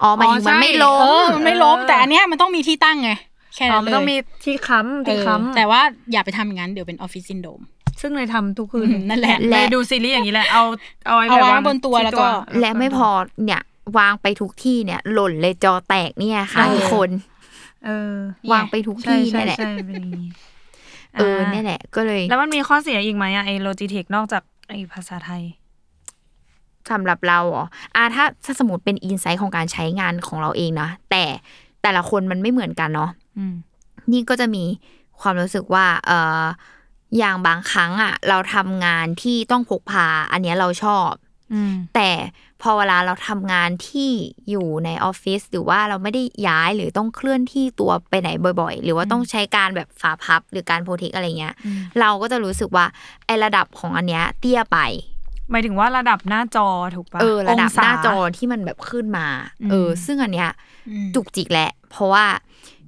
[0.02, 3.10] อ๋อหมายถึงมันไม่ล้เอมอมันไม่ล้มแต่อันเนี้ยมันต้องมีที่ตั้งไง
[3.54, 5.80] แค่อ๋อนั้นเลยมันต้องมีที่ค้ำที่เออค้ำแต่ว่า
[6.12, 7.60] อย่าไปทำอย่างนั้นเดี๋ยวเป็นออฟฟิศซินโดม
[8.00, 10.62] ซึ่งเลยทำทุกคืนอืมนั่นแหละเลยดูซีรีส์อย่างนี้แหละเอา
[11.06, 12.26] เอาเอา iPad วางบนตัวที่แล้วก็
[12.60, 13.08] และไม่พอ
[13.44, 13.62] เนี่ย
[13.98, 17.10] วางไปทุกที่เนี่ย หล่นเลยจอแตกเนี่ยค่ะเออทุกคน
[17.86, 18.14] เออ
[18.52, 20.28] วางไปทุกที่ใช่เนี่ยแหละใช่ใช่เป็นอย่างนี้
[21.16, 25.42] เออเนี่ยแหละ ก็เลย แล้วมันมีข้อเสียอีกไหมอะไอโลจิเทคนอกจากไอภาษาไทย
[26.92, 27.64] สำหรับเราอ๋อ
[27.96, 31.24] อ่าถ้าถ้าสมมติเป็นอินไซต์ของการใช้งานของเราเองนะแต่
[31.82, 33.54] แต่ละคนมันไม่เหมือนกันเนาะอืม
[34.12, 34.64] นี่ก็จะมี
[35.20, 36.44] ความรู้สึกว่า เออ
[37.18, 41.10] อย่างบางครั้งอะ เราทำงานที่ต้องพกพา อันเนี้ยเราชอบ
[41.52, 42.10] อืมแต่
[42.62, 44.10] พอเวลาเราทำงานที่
[44.50, 52.86] อยู่ในออฟฟิศหรือว่าเราไม่ได้ย้ายหรือต้องเคลื่อนที่ตัวไปไหนบ่อยๆ หรือว่าต้องใช้การแบบฝาพับหรือการโปรเทคอะไรเงี้ยอืมเราก็จะรู้สึกว่า
[53.26, 54.78] ไอระดับของอันเนี้ยเตี้ยไป
[55.50, 59.26] หมายถึงว่าระดับหน้าจอถูกปะเออระดับงศหน้าจอที่มันแบบขึ้นมา
[59.62, 60.50] อืมเออ ซึ่งอันเนี้ย
[61.14, 62.24] จุกจิกแหละ เพราะว่า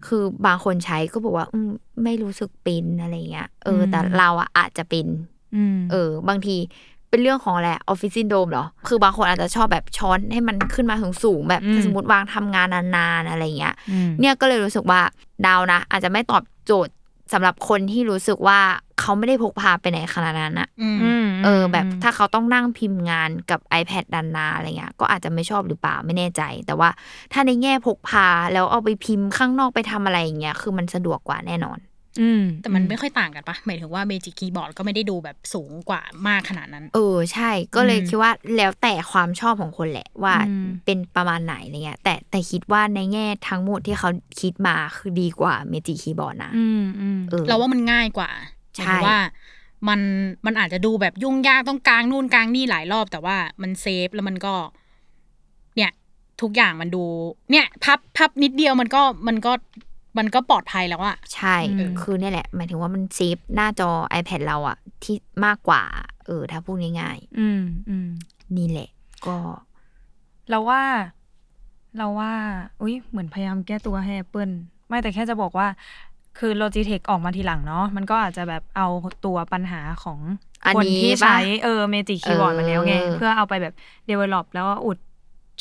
[0.07, 1.71] คือบางคนใช้ก็บอกว่าอืม
[2.05, 5.07] ไม่รู้สึกเป็นอะไรเงี้ย เอออมแต่เราอะอาจจะเป็น
[5.57, 6.57] อืมเออ บางที
[7.11, 15.01] เป็นเรื่องของอะไรออฟฟิศซินโดมเหรอ คือบางคนอาจจะชอบแบบช้อนให้มันขึ้นมาถึงสูงๆแบบถ้าสมมติวางทำงานนานๆอะไรเงี้ยอืมเนี่ยก็เลยรู้สึกว่า
[15.47, 16.95] ดาวนะ อาจจะไม่ตอบโจทย์
[17.33, 18.61] สำหรับคนที่รู้สึกว่า
[19.01, 26.91] เขาไม่ได้พกพาไปไหนขนาดนั้นอะอืมอืมเออ แบบถ้าเขาต้องนั่งพิมพ์งานกับ iPad ดันนาอะไรเงี้ย ก็อาจจะไม่ชอบหรือเปล่าไม่แน่ใจ แต่ว่า
[27.33, 31.86] ถ้าในแง่พกพาแล้วเอาไปพิมพ์ข้างนอกไปทำอะไรอย่างเงี้ย คือมันสะดวกกว่าแน่นอนอืม
[32.63, 48.31] แต่มันไม่ค่อยต่างกันปะหมายถึงว่า Magic Keyboard ก็ไม่ได้ดูแบบสูงกว่ามากขนาดนั้น เออใช่ก็เลยอืมคิดว่าแล้วแต่ความชอบของคนแหละว่าอืมเป็นประมาณไหนอะไรเงี้ย แต่แต่คิดว่าในแง่ทั้งหมดที่เขาคิดมาคือดีกว่า Magic Keyboard นะอืมอืมเออเราว่ามันง่ายกว่า
[48.77, 49.19] ใช่หมายถึงว่า
[49.89, 50.01] มัน
[50.47, 54.55] มันอาจจะดูแบบยุ่งยากต้องกลางนู่นกลางนี่หลายรอบ แต่ว่ามัน safe แล้วมันก็
[55.77, 55.93] เนี่ย
[56.43, 57.05] ทุกอย่างมันดู
[57.51, 59.53] เนี่ย พับพับนิดเดียวมันก็มันก็
[60.19, 65.83] มันก็ปลอดภัยแล้วอะใช่อืมคือเนี่ยแหละ หมายถึงว่ามันเซฟหน้าจอ iPad เราอะที่มากกว่า
[66.27, 68.89] เออ ถ้าพูดง่ายอืมอืมๆนี่แหละ
[69.27, 69.37] ก็
[70.51, 70.83] เราว่า
[71.99, 72.33] เราว่า
[72.81, 74.53] อุ้ยเหมือนพยายามแก้ตัวให้ Apple
[74.89, 75.67] ไม่แต่แค่จะบอกว่า
[76.39, 78.89] คือ Logitech ออกมาทีหลังเนาะมันก็อาจจะแบบเอา
[79.25, 80.19] ตัวปัญหาของ
[80.65, 83.75] อันคนนี้ที่ปะใช้เออเมจิคีย์บอร์ดเออมาแล้วไง เพื่อเอาไปแบบ
[84.09, 84.99] develop แล้วก็อุด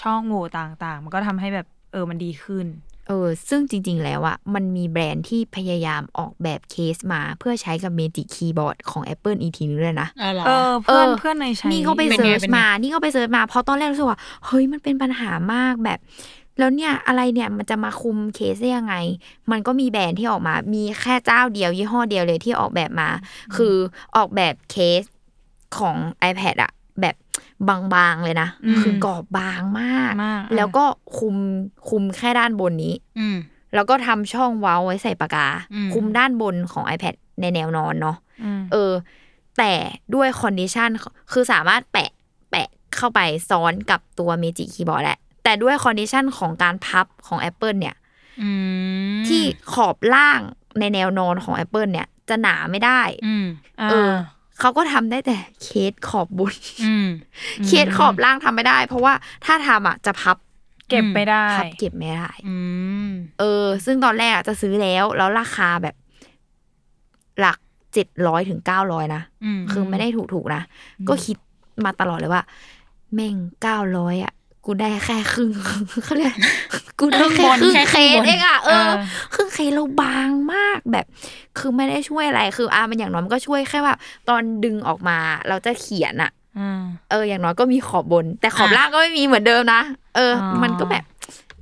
[0.01, 2.65] ช่องโหว่ต่างๆ มันก็ทำให้แบบเออมันดีขึ้น
[3.07, 15.99] เออซึ่งจริง ๆ แล้วอะมันมีแบรนด์ที่พยายามออกแบบเคสมาเพื่อใช้กับ Magic Keyboard ของ Apple อีกทีนึงเลยนะเออเหรอเออเพื่อนเออเพื่อนในใช้นี่ก็ไป search เป็นไงมา นี่ก็ไป search มาเพราะตอนแรกรู้สึกว่า เฮ้ยมันเป็นปัญหามากแบบ
[16.59, 18.95] แล้วเนี่ยอะไรเนี่ยมันจะมาคุมเคสได้ยังไง
[19.51, 23.09] มันก็มีแบรนด์ที่ออกมา มีแค่เจ้าเดียว ยี่ห้อเดียวเลยที่ออกแบบมา
[23.55, 23.75] คือ
[24.15, 25.01] ออกแบบเคส
[25.77, 25.97] ของ
[26.29, 27.15] iPad อะแบบ
[27.69, 30.83] บางๆเลยนะอืมคือกรอบบางมากมากอะแล้วก็
[31.17, 31.35] คุม
[31.89, 33.37] คุมแค่ด้านบนนี้ อืม
[33.73, 38.91] แล้วก็ทำช่องเว้าไว้ใส่ปากกาอืมคุมด้านบนของ iPad ในแนวนอนเนาะอืมเออ
[39.57, 39.73] แต่
[40.15, 40.89] ด้วย condition
[41.31, 42.09] คือสามารถแปะ
[42.51, 43.19] แปะเข้าไป
[43.49, 47.95] ซ้อนกับตัว Magic Keyboard แหละแต่ด้วย condition ของการพับของ Apple เนี่ย
[48.41, 48.49] อื
[49.15, 49.41] มที่
[49.73, 50.39] ขอบล่าง
[50.79, 53.45] ในแนวนอนของ Apple เนี่ย จะหนาไม่ได้อืม
[53.89, 54.11] เออ
[54.59, 56.53] เขาก็ทำได้แต่เคสขอบบน
[56.85, 57.07] อืม
[57.65, 59.13] เคสขอบล่างทำไม่ได้ เพราะว่า
[59.45, 60.37] ถ้าทำอะจะพับ
[60.89, 62.55] เก็บไม่ได้พับเก็บไม่ได้อื
[63.07, 65.95] มเออ ซึ่งตอนแรกอะจะซื้อแล้ว แล้วราคาแบบ
[67.39, 67.57] หลัก
[67.93, 70.61] เจ็ดร้อยถึงเก้าร้อยนะอืมคือไม่ได้ถูกถูกๆนะ
[71.09, 71.37] ก็คิด
[71.85, 72.43] มาตลอดเลยว่า
[73.13, 74.33] แม่งเก้าร้อยอะ
[74.65, 75.49] กูได้แค่ครึ่ง
[76.03, 76.33] เขาเรียก
[76.99, 78.93] กูได้แค่ครึ่งแค่เคครึ่งสบนเองอะเออเออ
[79.33, 81.05] ครึ่งเคสเราบางมากแบบ
[81.57, 83.95] คือไม่ได้ช่วยอะไรคืออะมันอย่างน้อยมันก็ช่วยแค่ว่า
[84.29, 85.17] ตอนดึงออกมา
[85.49, 89.81] เราจะเขียนอะอืมเออ อย่างน้อยก็มีขอบบน แต่ขอบอะล่างก็ไม่มีเหมือนเดิมนะ
[90.15, 91.03] เอออ๋อมันก็แบบ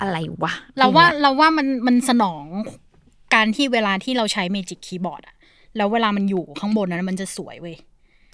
[0.02, 2.46] อะไรวะเราว่าอย่งงี้ยเราว่ามันมันสนอง
[3.34, 5.36] การที่เวลาที่เราใช้เมจิกคีย์บอร์ดอะ
[5.78, 7.93] แล้วเวลามันอยู่ข้างบนนั้นมันจะสวยเว้ยใช่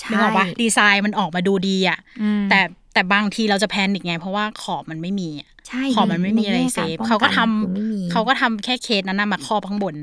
[0.09, 2.59] นึกออกปะดีไซน์มันออกมาดูดีอะอืมแต่
[2.93, 9.95] แต่บางทีเราจะ panic ไง เพราะว่าขอบมันไม่มีอะใช่ขอบมันไม่มีอะไรในแง่ safe ป้องเขาก็ทำคือไม่มีเขาก็ทำแค่เคสนั้นนะมาครอบข้างบน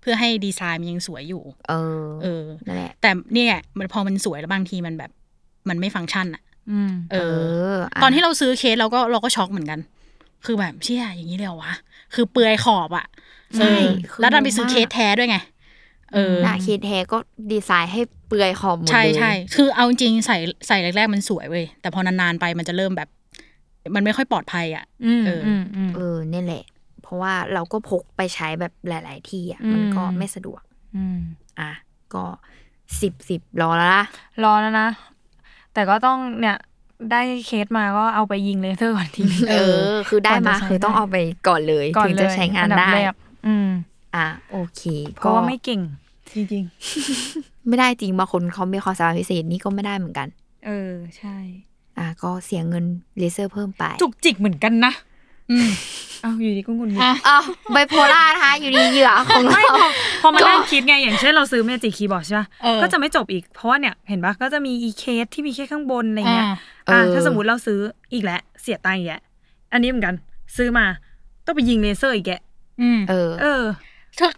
[0.00, 5.10] เพื่อให้ดีไซน์มันยังสวยอยู่ เออ เออนั่นแหละแต่เนี่ยมันพอมันสวยแล้วบางทีมันแบบ
[5.68, 9.80] มันไม่ฟังก์ชันอะอืมเอเออออะตอนที่เราซื้อเคสเราก็เราก็ช็อกเหมือนกัน
[10.44, 11.74] คือแบบเชี่ยอย่างนี้เลยเหรอวะ
[12.14, 13.06] คือเปลือยขอบอะ
[13.56, 15.55] ใช่เออคือแล้วดันไปงงซื้อมากเคสแท้ด้วยไงเออ
[16.42, 17.18] หน้าเคสแท้ก็
[17.52, 23.08] ดีไซน์ให้เปลือยขอบหมดเลย ใช่ใช่คือเอาจริงๆใส่ใส่แรกๆมันสวยเว้ย แต่พอนานๆไปมันจะเริ่มแบบ
[23.94, 26.64] มันไม่ค่อยปลอดภัยอะอืมเอออืมอืมเออนี่แหละ
[27.02, 30.62] เพราะว่าเราก็พกไปใช้แบบหลาย ๆ ที่อะอืมมันก็ไม่สะดวก
[30.96, 31.18] อืม
[31.60, 31.70] อะ
[32.14, 32.24] ก็
[33.00, 34.04] สิบสิบรอแล้วนะ
[34.44, 34.88] รอแล้วนะ
[35.72, 36.56] แต่ก็ต้องเนี่ย
[37.10, 41.16] ได้เคสมาก็เอาไปยิงเลเซอร์ก่อนทีนึงเออ คือได้มาก่อนจะใช้คือต้องได้เอาไป
[41.48, 43.14] ก่อนเลยก่อนถึงเลจะยใช้งานอัดับได้แรก
[43.46, 43.68] อืม
[44.16, 44.82] อะโอเค
[45.14, 45.80] เพราะว่าไม่เก่ง
[46.34, 46.64] จริง
[47.68, 51.36] ไม่ได้จริงบางคนเขามีความสามารถพิเศษนี่ก็ไม่ได้เหมือนกันๆเออใช่
[51.98, 52.84] อะก็เสียเงิน
[53.18, 54.92] เลเซอร์เพิ่มไป จุกจิกเหมือนกันนะ
[55.50, 55.68] อืม
[56.22, 59.62] เอาอยู่ดีก็หงุดหงิดอะอ้าวไบโพล่านะคะอยู่ดีเหยื่อของเรา
[60.22, 66.56] พอมานั่งคิดไงอย่างเช่นเราซื้อ Magic Keyboard ใช่ปะเออก็จะไม่จบอีกเพราะว่าเนี่ยเห็นปะก็จะมีอีเคสที่มีแค่ข้างบนอะไรเงี้ยอ่า
[66.88, 67.78] อ่าเออถ้าสมมติเราซื้อ
[68.12, 69.22] อีกแล้วเสียตังค์อีกแล้ว
[69.72, 70.14] อันนี้เหมือนกัน
[70.56, 70.86] ซื้อมา
[71.44, 72.40] ต้องไปยิงเลเซอร์อีกแกะ
[72.80, 73.62] อืมเออเออ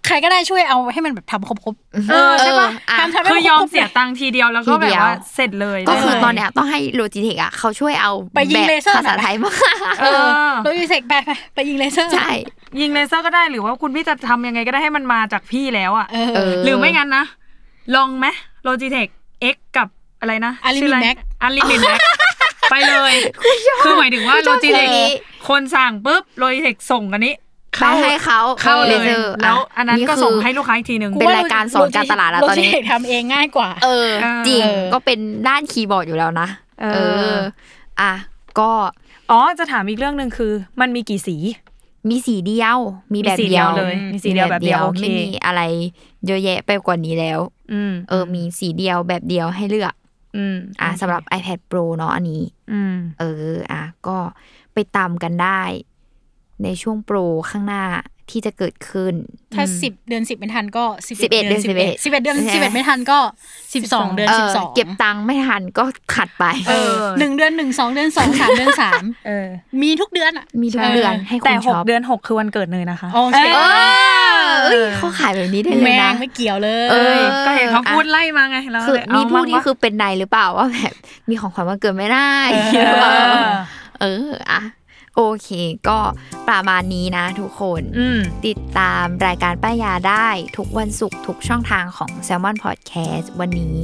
[0.06, 1.74] ใครก็ได้ช่วยเอาให้มันแบบทำครบ
[2.10, 9.52] เออใช่ปะอ่ทำทำให้คือยอมครบๆเสียตังค์ทีเดียวแล้วก็ทีแบเดีบยวว่าเสร็จเลย ก็คือได้ตอนเนี้ยต้องให้ Logitech อะเขาช่วยเอาไปยิงแบบเลเซอร์ภาษาไทยมา
[10.00, 10.06] เอ
[10.48, 12.30] อโดยเสกไปไปไปยิงเลเซอร์ใช่
[12.80, 17.24] ยิงเลเซอร์ก็ได้หรือว่าคุณพี่จะทำยังไงก็ได้ให้มันมาจากพี่แล้วอะเออเออหรือไม่งั้นนะ
[17.94, 18.26] ลองไหม
[18.64, 19.08] Logitech
[19.54, 19.88] X กับ
[20.20, 21.98] อะไรนะ Unlimited Max อันลิมิตแม็ก
[22.70, 23.14] ไปเลย
[23.82, 25.12] คือหมายถึงว่ากูชโลอบจิเทคเพลงนี้
[25.48, 27.34] คนสั่งปุ๊บโลจิเทคส่งกันนี้
[27.80, 36.48] ไปให้เขาเข้าเลซยอร์แล้วอันนั้นก็คืส่งให้ลูกค้าอีกทีหนึ่งเป็นรายการสอนการตลาดแล้วตอนนี้โลจิเทคทำเองง่ายกว่า เออเออจริงเออก็เป็นด้านคีย์บอร์ดอยู่แล้วนะ
[36.80, 36.86] เอ
[37.34, 37.36] อ
[38.00, 38.12] อะ
[38.58, 38.70] ก็
[39.30, 41.36] อ๋อจะถามอีกเรื่องหนึ่งคือ มันมีกี่สี
[42.10, 42.78] มีสีเดียว
[43.14, 45.62] มีแบบมีสีเดีเดียยววเลย มีสีเดียวแบบเดียวโอเคไม่มีอะไร
[46.26, 47.40] เยอะแยะไปกว่านี้แล้ว
[47.72, 49.94] อืมเออ มีสีเดียวแบบเดียวให้เลือก
[50.36, 54.16] อืมอะสำหรับ iPad Pro เนาะอันนี้ อืมเออ อะก็
[54.74, 55.60] ไปตามกันได้
[56.64, 57.16] ในช่วงโปร
[57.50, 57.84] ข้างหน้า
[58.34, 59.14] ที่จะเกิดขึ้น
[59.54, 63.18] ถ้าสิบเดือนสิบไม่ทันก็สิบ11เดือนสิบเอ็ด11สิบเอ็ดเดือนใช่ไหมสิบเอ็ดไม่ทันก็
[63.74, 69.48] สิบสองเดือนเอสิอบสองเก็บตังค์ไม่ทันก็ขัดไปเออหนึ่งเดือนหนึ่งสองเดือนสองสามเดือนสามเออ
[69.82, 73.60] มีทุกเดือนอะมีทุกใช่เดือนให้คแต่นหช็กอปเดือนหกคือวันเกิดเนยนะคะโอเคเอ
[74.46, 80.92] อเอ้ยเขาขายแบบนี้ได้เลแมยนะงไม่เกี่ยวเลยเออก็เห็นเขาพูดไล่มาไงเราคือเลยมีเอาพูดบ้างนี่วะคือเป็นในหรือเปล่าว่าแบบ
[81.28, 82.32] มีของขวัญวันเกิดไม่ได้
[82.72, 83.12] เออหรือเปล่า
[84.00, 84.60] เอออะ
[85.20, 85.50] โอเค
[85.88, 85.98] ก็
[86.48, 93.76] ประมาณนี้นะทุกคนอืมติดตามรายการป้ายาได้ทุกวันศุกร์ทุกช่องทางของ Salmon Podcast วันนี้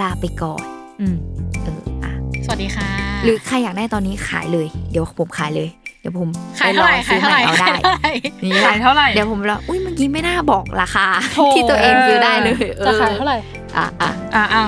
[0.00, 0.64] ลาไปก่อน
[1.00, 1.16] อืม
[1.62, 2.12] เอออะ
[2.44, 2.88] สวัสดีค่ะ
[3.24, 5.68] หรือใครอยากได้ตอนนี้ขายเลย เดี๋ยวผมขายเลย
[6.00, 8.10] เดี๋ยวผมขายไปเท่ารอไหร่ซื้ขายอใหเท่าไหร่ม่เอาได้
[8.44, 12.54] นี่ขายเท่าไหร่เดี๋ยวผมรออุ้ยเมื่อกี้ไม่น่าบอกราคาโถที่ตัวเองซื้อได้เลย
[12.86, 13.36] จะขายเท่าไหร่
[13.76, 14.64] อะอะอ่าอ่า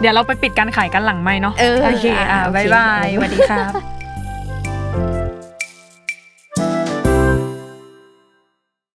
[0.00, 3.95] เดี๋ยวเราไปปิดการขายกันหลังไม่เนาะเออโอเคอ่าอะโอเคบายบายสวัสดีครับ